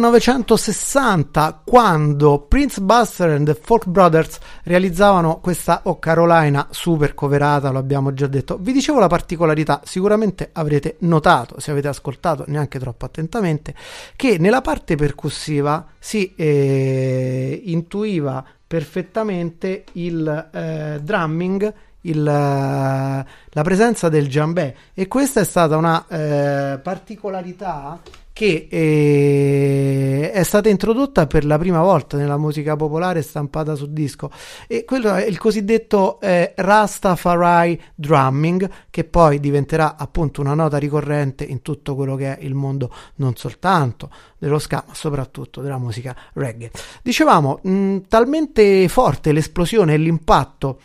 1960 0.01 1.61
quando 1.63 2.39
Prince 2.47 2.81
Buster 2.81 3.29
and 3.29 3.45
the 3.45 3.53
Folk 3.53 3.85
Brothers 3.85 4.39
realizzavano 4.63 5.39
questa 5.39 5.81
O 5.83 5.99
Carolina 5.99 6.67
super 6.71 7.13
coverata, 7.13 7.69
lo 7.69 7.77
abbiamo 7.77 8.13
già 8.13 8.25
detto. 8.27 8.57
Vi 8.59 8.73
dicevo 8.73 8.99
la 8.99 9.07
particolarità, 9.07 9.81
sicuramente 9.83 10.49
avrete 10.53 10.95
notato, 11.01 11.59
se 11.59 11.71
avete 11.71 11.87
ascoltato 11.87 12.45
neanche 12.47 12.79
troppo 12.79 13.05
attentamente, 13.05 13.75
che 14.15 14.37
nella 14.39 14.61
parte 14.61 14.95
percussiva 14.95 15.85
si 15.99 16.33
eh, 16.35 17.61
intuiva 17.65 18.43
perfettamente 18.65 19.83
il 19.93 20.49
eh, 20.51 20.99
drumming 21.01 21.73
il, 22.01 22.23
la 22.23 23.61
presenza 23.61 24.09
del 24.09 24.27
jambè 24.27 24.73
e 24.93 25.07
questa 25.07 25.41
è 25.41 25.43
stata 25.43 25.77
una 25.77 26.03
eh, 26.07 26.79
particolarità 26.79 27.99
che 28.33 28.67
eh, 28.69 29.90
è 30.41 30.43
stata 30.43 30.69
introdotta 30.69 31.27
per 31.27 31.45
la 31.45 31.59
prima 31.59 31.81
volta 31.81 32.17
nella 32.17 32.37
musica 32.37 32.75
popolare 32.75 33.21
stampata 33.21 33.75
su 33.75 33.93
disco. 33.93 34.31
E 34.67 34.85
quello 34.85 35.13
è 35.13 35.25
il 35.25 35.37
cosiddetto 35.37 36.19
eh, 36.19 36.53
Rastafari 36.55 37.79
drumming 37.93 38.69
che 38.89 39.03
poi 39.03 39.39
diventerà 39.39 39.95
appunto 39.95 40.41
una 40.41 40.55
nota 40.55 40.77
ricorrente 40.77 41.43
in 41.43 41.61
tutto 41.61 41.95
quello 41.95 42.15
che 42.15 42.37
è 42.37 42.43
il 42.43 42.55
mondo 42.55 42.91
non 43.15 43.35
soltanto 43.35 44.09
dello 44.39 44.57
ska 44.57 44.83
ma 44.87 44.95
soprattutto 44.95 45.61
della 45.61 45.77
musica 45.77 46.15
reggae. 46.33 46.71
Dicevamo 47.03 47.59
mh, 47.61 47.97
talmente 48.07 48.87
forte 48.87 49.31
l'esplosione 49.31 49.93
e 49.93 49.97
l'impatto 49.97 50.79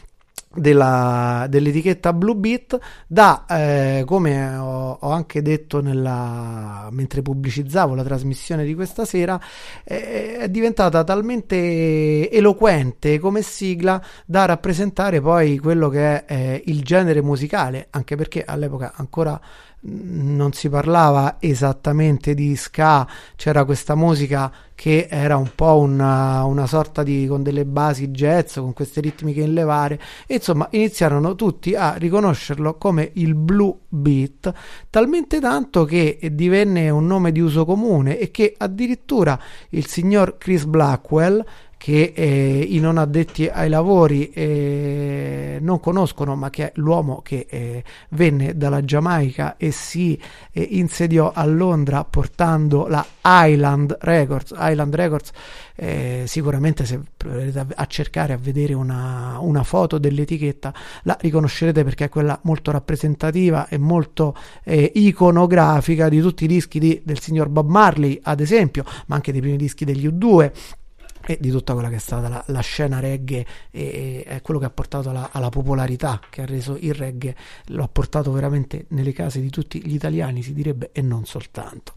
della, 0.57 1.47
dell'etichetta 1.49 2.13
Blue 2.13 2.35
Beat 2.35 2.79
da, 3.07 3.45
eh, 3.49 4.03
come 4.07 4.57
ho, 4.57 4.99
ho, 5.01 5.11
anche 5.11 5.43
detto 5.43 5.81
nella, 5.81 6.89
mentre 6.91 7.23
pubblicizzavo 7.23 7.95
la 7.95 8.03
trasmissione 8.03 8.65
di 8.65 8.75
questa 8.75 9.05
sera, 9.05 9.41
eh, 9.85 10.39
è 10.39 10.49
diventata 10.49 11.05
talmente 11.05 12.31
eloquente 12.31 13.19
come 13.19 13.43
sigla 13.43 14.03
da 14.25 14.45
rappresentare 14.45 15.21
poi 15.21 15.59
quello 15.59 15.89
che 15.89 16.25
è 16.25 16.33
eh, 16.33 16.63
il 16.67 16.83
genere 16.83 17.23
musicale, 17.23 17.89
anche 17.91 18.17
perché 18.17 18.45
all'epoca 18.45 18.93
ancora 18.97 19.41
non 19.89 20.53
si 20.53 20.69
parlava 20.69 21.37
esattamente 21.39 22.35
di 22.35 22.57
ska, 22.57 23.07
c'era 23.37 23.65
questa 23.65 23.95
musica 23.95 24.53
che 24.75 25.07
era 25.09 25.37
un 25.37 25.51
po' 25.55 25.79
una, 25.79 26.45
una, 26.45 26.67
sorta 26.67 27.03
di 27.03 27.27
con 27.27 27.43
delle 27.43 27.65
basi 27.65 28.09
jazz, 28.09 28.59
con 28.59 28.73
queste 28.73 29.01
ritmiche 29.01 29.41
in 29.41 29.55
levare, 29.55 29.99
e 30.27 30.35
insomma 30.35 30.67
iniziarono 30.71 31.35
tutti 31.35 31.75
a 31.75 31.95
riconoscerlo 31.95 32.75
come 32.75 33.11
il 33.15 33.35
blue 33.35 33.75
beat, 33.89 34.53
talmente 34.91 35.41
tanto 35.41 35.85
che 35.85 36.19
divenne 36.33 36.91
un 36.91 37.07
nome 37.07 37.33
di 37.33 37.41
uso 37.41 37.65
comune 37.65 38.19
e 38.19 38.31
che 38.31 38.55
addirittura 38.57 39.39
il 39.71 39.87
signor 39.87 40.37
Chris 40.37 40.65
Blackwell 40.65 41.43
che 41.87 42.15
eh, 42.17 42.67
i 42.69 42.81
non 42.81 42.99
addetti 42.99 43.47
ai 43.47 43.69
lavori 43.69 44.31
eh, 44.31 45.59
non 45.61 45.79
conoscono, 45.79 46.35
ma 46.35 46.51
che 46.51 46.65
è 46.65 46.73
l'uomo 46.75 47.21
che 47.23 47.47
eh, 47.49 47.85
venne 48.09 48.57
dalla 48.57 48.85
Giamaica 48.85 49.57
e 49.57 49.71
si 49.71 50.21
eh, 50.51 50.63
insediò 50.63 51.31
a 51.33 51.45
Londra 51.45 52.03
portando 52.03 52.89
la 52.89 53.07
Island 53.23 53.99
Records. 54.01 54.53
Island 54.59 54.97
Records 54.97 55.31
eh, 55.77 56.25
sicuramente 56.27 56.85
se 56.87 57.01
provate 57.17 57.75
a 57.77 57.87
cercare 57.87 58.33
a 58.33 58.37
vedere 58.37 58.73
una, 58.73 59.37
una, 59.39 59.63
foto 59.63 59.99
dell'etichetta 59.99 60.75
la 61.05 61.17
riconoscerete 61.21 61.85
perché 61.85 62.07
è 62.07 62.09
quella 62.09 62.37
molto 62.43 62.73
rappresentativa 62.73 63.69
e 63.69 63.79
molto 63.79 64.35
eh, 64.65 64.91
iconografica 64.93 66.09
di 66.09 66.21
tutti 66.21 66.45
i 66.45 66.49
dischi 66.49 66.81
di, 66.81 67.01
del 67.05 67.21
signor 67.21 67.49
Bob 67.49 67.69
Marley 67.69 68.19
ad 68.25 68.41
esempio 68.41 68.85
ma 69.07 69.15
anche 69.15 69.31
dei 69.31 69.41
primi 69.41 69.57
dischi 69.57 69.85
degli 69.85 70.09
U2 70.09 70.51
e 71.27 71.39
di 71.41 71.51
tutta 71.51 71.73
quella 71.73 71.89
che 71.89 71.97
è 71.97 71.99
stata 71.99 72.29
la, 72.29 72.43
la 72.47 72.61
scena 72.61 73.01
reggae 73.01 73.45
e, 73.73 74.25
e, 74.27 74.41
quello 74.43 74.61
che 74.61 74.67
ha 74.67 74.71
portato 74.71 75.11
alla, 75.11 75.31
alla, 75.33 75.49
popolarità 75.49 76.21
che 76.31 76.43
ha 76.43 76.47
reso 76.47 76.77
il 76.79 76.95
reggae 76.95 77.35
lo 77.67 77.83
ha 77.83 77.89
portato 77.89 78.31
veramente 78.31 78.87
nelle 78.89 79.13
case 79.13 79.41
di 79.41 79.51
tutti 79.51 79.83
gli 79.85 79.95
italiani 79.95 80.43
si 80.43 80.53
direbbe 80.53 80.91
e 80.93 81.03
non 81.03 81.25
soltanto. 81.25 81.93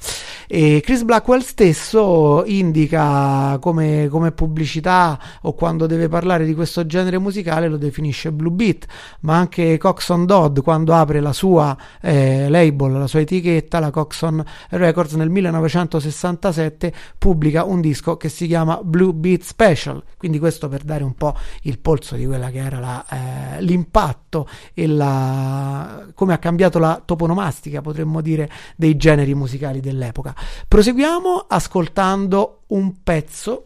E 0.48 0.82
Chris 0.84 1.04
Blackwell 1.04 1.42
stesso 1.42 2.44
indica 2.46 3.60
come, 3.62 4.08
come 4.10 4.32
pubblicità 4.32 5.20
o 5.42 5.54
quando 5.54 5.86
deve 5.86 6.08
parlare 6.08 6.44
di 6.44 6.56
questo 6.56 6.88
genere 6.88 7.20
musicale 7.20 7.68
lo 7.68 7.78
definisce 7.78 8.32
blue 8.32 8.52
beat 8.52 8.88
ma 9.22 9.38
anche 9.38 9.78
Coxon 9.78 10.26
Dodd 10.26 10.60
quando 10.62 10.96
apre 10.96 11.20
la 11.20 11.34
sua 11.34 11.78
eh, 12.02 12.50
label 12.50 12.94
la 12.94 13.06
sua 13.06 13.20
etichetta 13.20 13.80
la 13.80 13.92
Coxon 13.92 14.44
Records 14.70 15.14
nel 15.14 15.30
1967 15.30 16.94
pubblica 17.20 17.64
un 17.64 17.80
disco 17.80 18.18
che 18.18 18.30
si 18.30 18.48
chiama 18.48 18.80
Blue 18.84 19.14
Beat 19.20 19.44
Special, 19.44 20.04
quindi 20.18 20.40
questo 20.40 20.68
per 20.68 20.84
dare 20.84 21.04
un 21.04 21.14
po' 21.14 21.36
il 21.64 21.80
polso 21.80 22.16
di 22.16 22.26
quella 22.26 22.50
che 22.50 22.60
era 22.60 22.80
la, 22.80 23.06
eh, 23.08 23.62
l'impatto 23.62 24.48
e 24.74 24.88
la, 24.88 26.08
come 26.14 26.34
ha 26.34 26.38
cambiato 26.38 26.80
la 26.80 27.02
toponomastica, 27.04 27.82
potremmo 27.82 28.22
dire, 28.22 28.50
dei 28.76 28.96
generi 28.96 29.36
musicali 29.36 29.80
dell'epoca. 29.80 30.36
Proseguiamo 30.68 31.46
ascoltando 31.48 32.64
un 32.68 33.04
pezzo 33.04 33.66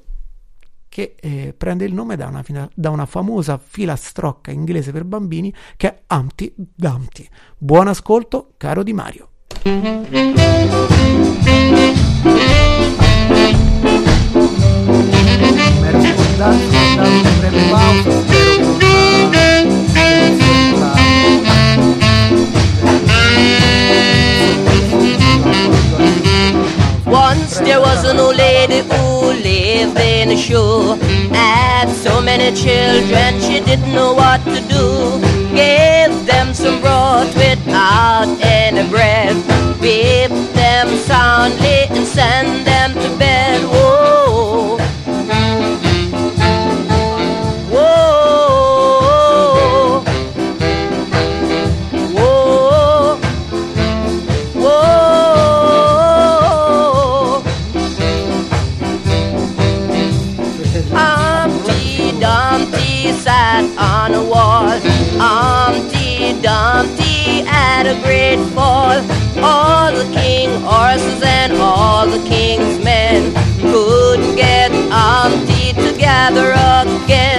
che 0.93 1.15
eh, 1.19 1.55
prende 1.57 1.85
il 1.85 1.93
nome 1.93 2.15
da 2.15 2.27
una, 2.27 2.69
da 2.71 2.91
una, 2.91 3.07
famosa 3.07 3.57
filastrocca 3.57 4.51
inglese 4.51 4.91
per 4.91 5.05
bambini 5.05 5.51
che 5.75 5.87
è 5.87 6.13
Humpty 6.13 6.53
Dumpty. 6.55 7.27
Buon 7.57 7.87
ascolto, 7.87 8.53
caro 8.57 8.83
Di 8.83 8.93
Mario. 8.93 9.29
Once 27.05 27.59
there 27.59 27.79
was 27.79 28.03
an 28.05 28.17
old 28.17 28.35
lady 28.35 28.79
who 28.79 29.31
lived 29.43 29.99
in 29.99 30.31
a 30.31 30.37
show. 30.37 30.95
Had 31.31 31.89
so 31.89 32.19
many 32.19 32.51
children, 32.55 33.39
she 33.39 33.59
didn't 33.59 33.93
know 33.93 34.13
what 34.13 34.43
to 34.45 34.59
do. 34.67 35.19
Gave 35.53 36.25
them 36.25 36.51
some 36.55 36.81
broth 36.81 37.35
without 37.35 38.25
any 38.41 38.89
bread. 38.89 39.35
Whip 39.79 40.31
them 40.55 40.87
soundly 40.97 41.85
and 41.91 42.07
send 42.07 42.65
them 42.65 42.93
to 42.93 43.17
bed. 43.19 43.61
Whoa. 43.65 44.32
A 67.93 68.01
great 68.01 68.37
fall. 68.53 68.97
All 69.43 69.91
the 69.91 70.09
king 70.13 70.49
horses 70.61 71.21
and 71.23 71.53
all 71.53 72.05
the 72.07 72.23
king's 72.29 72.83
men 72.83 73.33
couldn't 73.59 74.35
get 74.35 74.71
Humpty 74.89 75.73
together 75.73 76.51
again. 76.51 77.32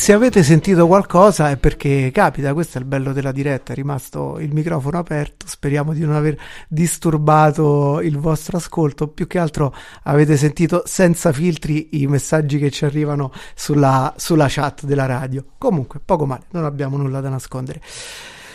Se 0.00 0.14
avete 0.14 0.42
sentito 0.42 0.86
qualcosa 0.86 1.50
è 1.50 1.58
perché 1.58 2.10
capita, 2.10 2.54
questo 2.54 2.78
è 2.78 2.80
il 2.80 2.86
bello 2.86 3.12
della 3.12 3.32
diretta, 3.32 3.72
è 3.72 3.76
rimasto 3.76 4.38
il 4.38 4.50
microfono 4.50 4.96
aperto, 4.96 5.46
speriamo 5.46 5.92
di 5.92 6.00
non 6.00 6.14
aver 6.14 6.38
disturbato 6.68 8.00
il 8.00 8.16
vostro 8.16 8.56
ascolto, 8.56 9.08
più 9.08 9.26
che 9.26 9.38
altro 9.38 9.74
avete 10.04 10.38
sentito 10.38 10.84
senza 10.86 11.32
filtri 11.32 12.00
i 12.00 12.06
messaggi 12.06 12.56
che 12.56 12.70
ci 12.70 12.86
arrivano 12.86 13.30
sulla, 13.54 14.14
sulla 14.16 14.46
chat 14.48 14.84
della 14.84 15.04
radio. 15.04 15.44
Comunque, 15.58 16.00
poco 16.02 16.24
male, 16.24 16.44
non 16.52 16.64
abbiamo 16.64 16.96
nulla 16.96 17.20
da 17.20 17.28
nascondere. 17.28 17.82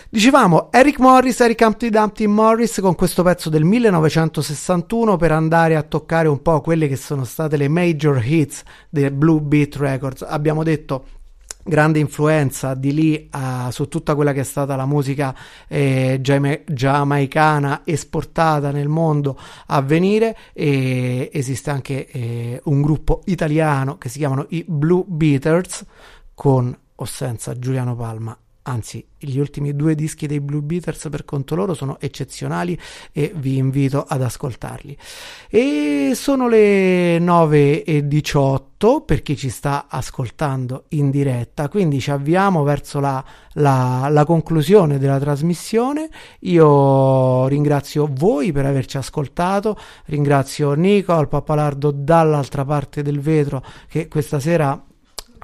Dicevamo 0.09 0.71
Eric 0.71 0.97
Morris, 0.97 1.39
Eric 1.41 1.61
Humpty 1.63 1.89
Dumpty 1.91 2.25
Morris 2.25 2.79
con 2.79 2.95
questo 2.95 3.21
pezzo 3.21 3.51
del 3.51 3.65
1961 3.65 5.15
per 5.17 5.31
andare 5.31 5.75
a 5.75 5.83
toccare 5.83 6.27
un 6.27 6.41
po' 6.41 6.61
quelle 6.61 6.87
che 6.87 6.95
sono 6.95 7.23
state 7.23 7.55
le 7.55 7.67
major 7.67 8.19
hits 8.25 8.63
dei 8.89 9.11
Blue 9.11 9.41
Beat 9.41 9.75
Records. 9.75 10.23
Abbiamo 10.23 10.63
detto 10.63 11.05
grande 11.67 11.97
influenza 11.97 12.75
di 12.75 12.93
lì 12.93 13.29
uh, 13.33 13.71
su 13.71 13.87
tutta 13.87 14.13
quella 14.13 14.33
che 14.33 14.41
è 14.41 14.43
stata 14.43 14.75
la 14.75 14.85
musica 14.85 15.35
eh, 15.67 16.19
giama- 16.21 16.59
giamaicana 16.63 17.81
esportata 17.83 18.69
nel 18.69 18.87
mondo 18.87 19.35
a 19.65 19.81
venire 19.81 20.37
e 20.53 21.31
esiste 21.33 21.71
anche 21.71 22.07
eh, 22.07 22.61
un 22.65 22.81
gruppo 22.81 23.21
italiano 23.25 23.97
che 23.97 24.09
si 24.09 24.19
chiamano 24.19 24.45
i 24.49 24.63
Blue 24.67 25.03
Beaters 25.07 25.83
con 26.35 26.77
o 26.97 27.05
senza 27.05 27.57
Giuliano 27.57 27.95
Palma 27.95 28.37
anzi 28.67 29.05
gli 29.17 29.37
ultimi 29.37 29.75
due 29.75 29.95
dischi 29.95 30.27
dei 30.27 30.39
Blue 30.39 30.61
Beaters 30.61 31.07
per 31.09 31.25
conto 31.25 31.55
loro 31.55 31.73
sono 31.73 31.97
eccezionali 31.99 32.77
e 33.11 33.31
vi 33.35 33.57
invito 33.57 34.03
ad 34.07 34.21
ascoltarli. 34.21 34.97
E 35.49 36.11
sono 36.15 36.47
le 36.47 37.19
9 37.19 37.83
e 37.83 38.07
18 38.07 39.01
per 39.01 39.21
chi 39.21 39.35
ci 39.35 39.49
sta 39.49 39.85
ascoltando 39.89 40.85
in 40.89 41.09
diretta. 41.09 41.69
Quindi 41.69 41.99
ci 41.99 42.11
avviamo 42.11 42.63
verso 42.63 42.99
la, 42.99 43.23
la, 43.53 44.07
la 44.09 44.25
conclusione 44.25 44.97
della 44.97 45.19
trasmissione. 45.19 46.09
Io 46.41 47.47
ringrazio 47.47 48.07
voi 48.11 48.51
per 48.51 48.65
averci 48.65 48.97
ascoltato. 48.97 49.77
Ringrazio 50.05 50.73
Nico 50.73 51.13
al 51.13 51.27
Pappalardo 51.27 51.91
dall'altra 51.91 52.65
parte 52.65 53.01
del 53.01 53.19
vetro 53.19 53.63
che 53.87 54.07
questa 54.07 54.39
sera 54.39 54.83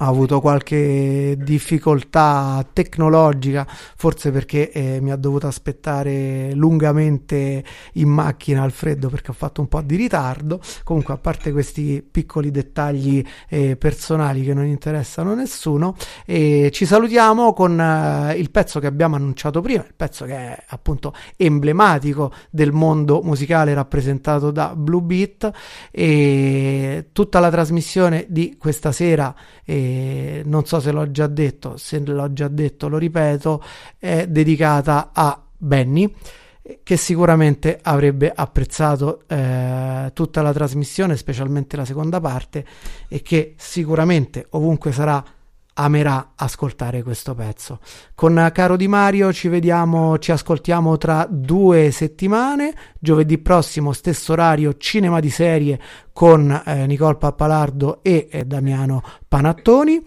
ha 0.02 0.06
avuto 0.06 0.40
qualche 0.40 1.36
difficoltà 1.38 2.66
tecnologica, 2.72 3.64
forse 3.68 4.32
perché 4.32 4.72
eh, 4.72 5.00
mi 5.00 5.12
ha 5.12 5.16
dovuto 5.16 5.46
aspettare 5.46 6.52
lungamente 6.54 7.62
in 7.94 8.08
macchina 8.08 8.62
al 8.62 8.72
freddo 8.72 9.08
perché 9.08 9.30
ho 9.30 9.34
fatto 9.34 9.60
un 9.60 9.68
po' 9.68 9.80
di 9.80 9.94
ritardo. 9.94 10.60
Comunque, 10.82 11.14
a 11.14 11.18
parte 11.18 11.52
questi 11.52 12.04
piccoli 12.08 12.50
dettagli 12.50 13.24
eh, 13.48 13.76
personali 13.76 14.42
che 14.42 14.54
non 14.54 14.66
interessano 14.66 15.34
nessuno, 15.36 15.94
eh, 16.26 16.70
ci 16.72 16.84
salutiamo 16.84 17.52
con 17.52 17.80
eh, 17.80 18.34
il 18.36 18.50
pezzo 18.50 18.80
che 18.80 18.88
abbiamo 18.88 19.14
annunciato 19.14 19.60
prima, 19.60 19.84
il 19.84 19.94
pezzo 19.94 20.24
che 20.24 20.34
è 20.34 20.64
appunto 20.70 21.14
emblematico 21.36 22.32
del 22.50 22.72
mondo 22.72 23.20
musicale 23.22 23.72
rappresentato 23.72 24.50
da 24.50 24.74
Blue 24.74 25.02
Beat 25.02 25.48
e 25.92 27.10
tutta 27.12 27.38
la 27.38 27.50
trasmissione 27.50 28.26
di 28.28 28.56
questa 28.58 28.90
sera 28.90 29.32
non 30.44 30.64
so 30.64 30.80
se 30.80 30.90
l'ho 30.90 31.10
già 31.10 31.26
detto, 31.26 31.76
se 31.76 32.00
l'ho 32.00 32.32
già 32.32 32.48
detto 32.48 32.88
lo 32.88 32.98
ripeto, 32.98 33.62
è 33.98 34.26
dedicata 34.26 35.10
a 35.12 35.40
Benny 35.56 36.12
che 36.82 36.96
sicuramente 36.96 37.78
avrebbe 37.82 38.30
apprezzato 38.34 39.22
eh, 39.26 40.10
tutta 40.14 40.42
la 40.42 40.52
trasmissione, 40.52 41.16
specialmente 41.16 41.76
la 41.76 41.84
seconda 41.84 42.20
parte, 42.20 42.64
e 43.08 43.20
che 43.20 43.54
sicuramente 43.56 44.46
ovunque 44.50 44.92
sarà 44.92 45.24
amerà 45.74 46.32
ascoltare 46.36 47.02
questo 47.02 47.34
pezzo. 47.34 47.78
Con 48.14 48.50
Caro 48.52 48.76
Di 48.76 48.88
Mario 48.88 49.32
ci 49.32 49.48
vediamo, 49.48 50.18
ci 50.18 50.32
ascoltiamo 50.32 50.96
tra 50.98 51.26
due 51.28 51.90
settimane, 51.90 52.74
giovedì 52.98 53.38
prossimo, 53.38 53.92
stesso 53.92 54.32
orario, 54.32 54.76
cinema 54.76 55.20
di 55.20 55.30
serie 55.30 55.80
con 56.12 56.62
eh, 56.64 56.86
Nicole 56.86 57.16
Pappalardo 57.16 58.02
e 58.02 58.28
eh, 58.30 58.44
Damiano 58.44 59.02
Panattoni 59.26 60.04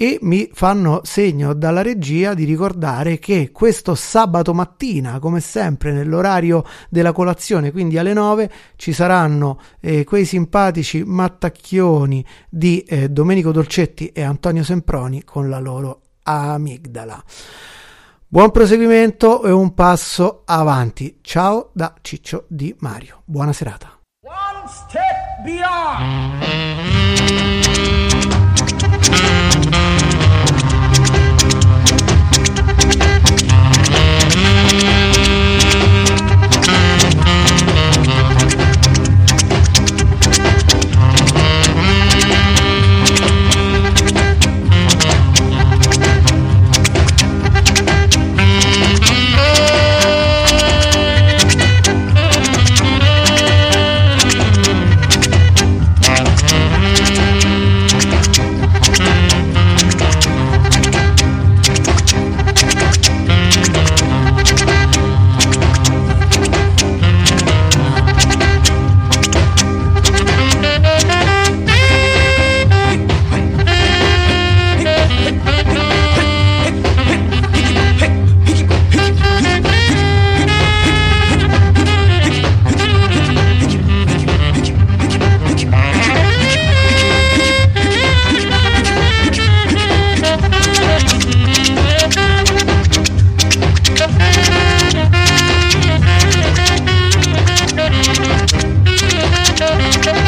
e 0.00 0.20
mi 0.22 0.48
fanno 0.52 1.00
segno 1.02 1.54
dalla 1.54 1.82
regia 1.82 2.32
di 2.32 2.44
ricordare 2.44 3.18
che 3.18 3.50
questo 3.50 3.96
sabato 3.96 4.54
mattina, 4.54 5.18
come 5.18 5.40
sempre 5.40 5.90
nell'orario 5.90 6.64
della 6.88 7.10
colazione, 7.10 7.72
quindi 7.72 7.98
alle 7.98 8.12
9, 8.12 8.48
ci 8.76 8.92
saranno 8.92 9.58
eh, 9.80 10.04
quei 10.04 10.24
simpatici 10.24 11.02
mattacchioni 11.02 12.24
di 12.48 12.78
eh, 12.82 13.08
Domenico 13.08 13.50
Dolcetti 13.50 14.10
e 14.12 14.22
Antonio 14.22 14.62
Semproni 14.62 15.24
con 15.24 15.48
la 15.48 15.58
loro 15.58 16.02
amigdala. 16.22 17.20
Buon 18.28 18.52
proseguimento 18.52 19.42
e 19.42 19.50
un 19.50 19.74
passo 19.74 20.42
avanti. 20.44 21.18
Ciao 21.22 21.70
da 21.72 21.92
Ciccio 22.02 22.44
Di 22.46 22.72
Mario. 22.78 23.22
Buona 23.24 23.52
serata. 23.52 23.98
One 24.22 24.68
step 24.68 25.42
beyond. 25.42 26.38
Thank 93.98 94.38
you. 100.06 100.27